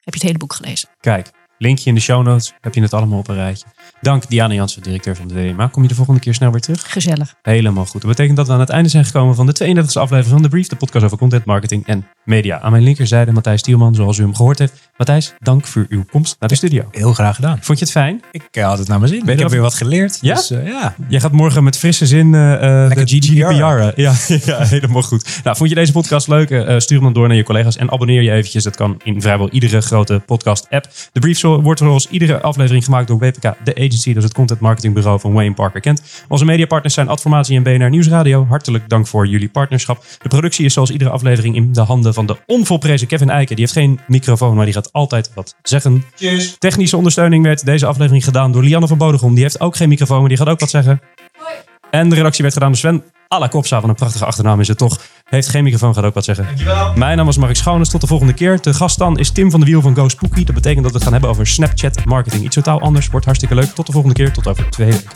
[0.00, 0.88] Heb je het hele boek gelezen?
[1.00, 2.52] Kijk, linkje in de show notes.
[2.60, 3.66] Heb je het allemaal op een rijtje.
[4.00, 5.66] Dank Diana Jansen, directeur van de DMA.
[5.66, 6.92] Kom je de volgende keer snel weer terug?
[6.92, 7.34] Gezellig.
[7.42, 8.00] Helemaal goed.
[8.00, 10.48] Dat betekent dat we aan het einde zijn gekomen van de 32e aflevering van The
[10.48, 12.60] Brief, de podcast over content marketing en media.
[12.60, 14.90] Aan mijn linkerzijde Matthijs Tielman, zoals u hem gehoord heeft.
[14.96, 16.84] Matthijs, dank voor uw komst naar de studio.
[16.90, 17.58] Heel graag gedaan.
[17.60, 18.22] Vond je het fijn?
[18.32, 19.20] Ik eh, had het naar mijn zin.
[19.20, 20.18] Ik je heb weer wat geleerd.
[20.20, 20.34] Ja?
[20.34, 20.94] Dus, eh, ja.
[21.08, 23.52] Jij gaat morgen met frisse zin Lekker de GDPR.
[23.52, 24.00] GDPR.
[24.00, 24.14] Ja,
[24.44, 25.40] ja, helemaal goed.
[25.44, 26.50] Nou, vond je deze podcast leuk?
[26.50, 28.64] Eh, stuur hem dan door naar je collega's en abonneer je eventjes.
[28.64, 30.88] Dat kan in vrijwel iedere grote podcast-app.
[31.12, 34.08] De brief wordt zoals iedere aflevering gemaakt door WPK, de agency.
[34.08, 36.02] Dat is het content marketingbureau van Wayne Parker Kent.
[36.28, 38.46] Onze mediapartners zijn Adformatie en BNR Nieuwsradio.
[38.48, 40.04] Hartelijk dank voor jullie partnerschap.
[40.22, 43.56] De productie is zoals iedere aflevering in de handen van de onvolprezen Kevin Eiken.
[43.56, 46.04] Die heeft geen microfoon, maar die gaat altijd wat zeggen.
[46.58, 49.34] Technische ondersteuning werd deze aflevering gedaan door Lianne van Bodegom.
[49.34, 51.00] Die heeft ook geen microfoon, maar die gaat ook wat zeggen.
[51.90, 53.80] En de redactie werd gedaan door Sven Alla Kopsa.
[53.80, 55.00] Van een prachtige achternaam is het toch.
[55.24, 56.46] Heeft geen microfoon, gaat ook wat zeggen.
[56.94, 57.88] Mijn naam is Mark Schoones.
[57.88, 58.60] Tot de volgende keer.
[58.60, 60.44] De gast dan is Tim van de Wiel van Go Spooky.
[60.44, 62.44] Dat betekent dat we het gaan hebben over Snapchat marketing.
[62.44, 63.08] Iets totaal anders.
[63.08, 63.74] Wordt hartstikke leuk.
[63.74, 64.32] Tot de volgende keer.
[64.32, 65.08] Tot over twee weken.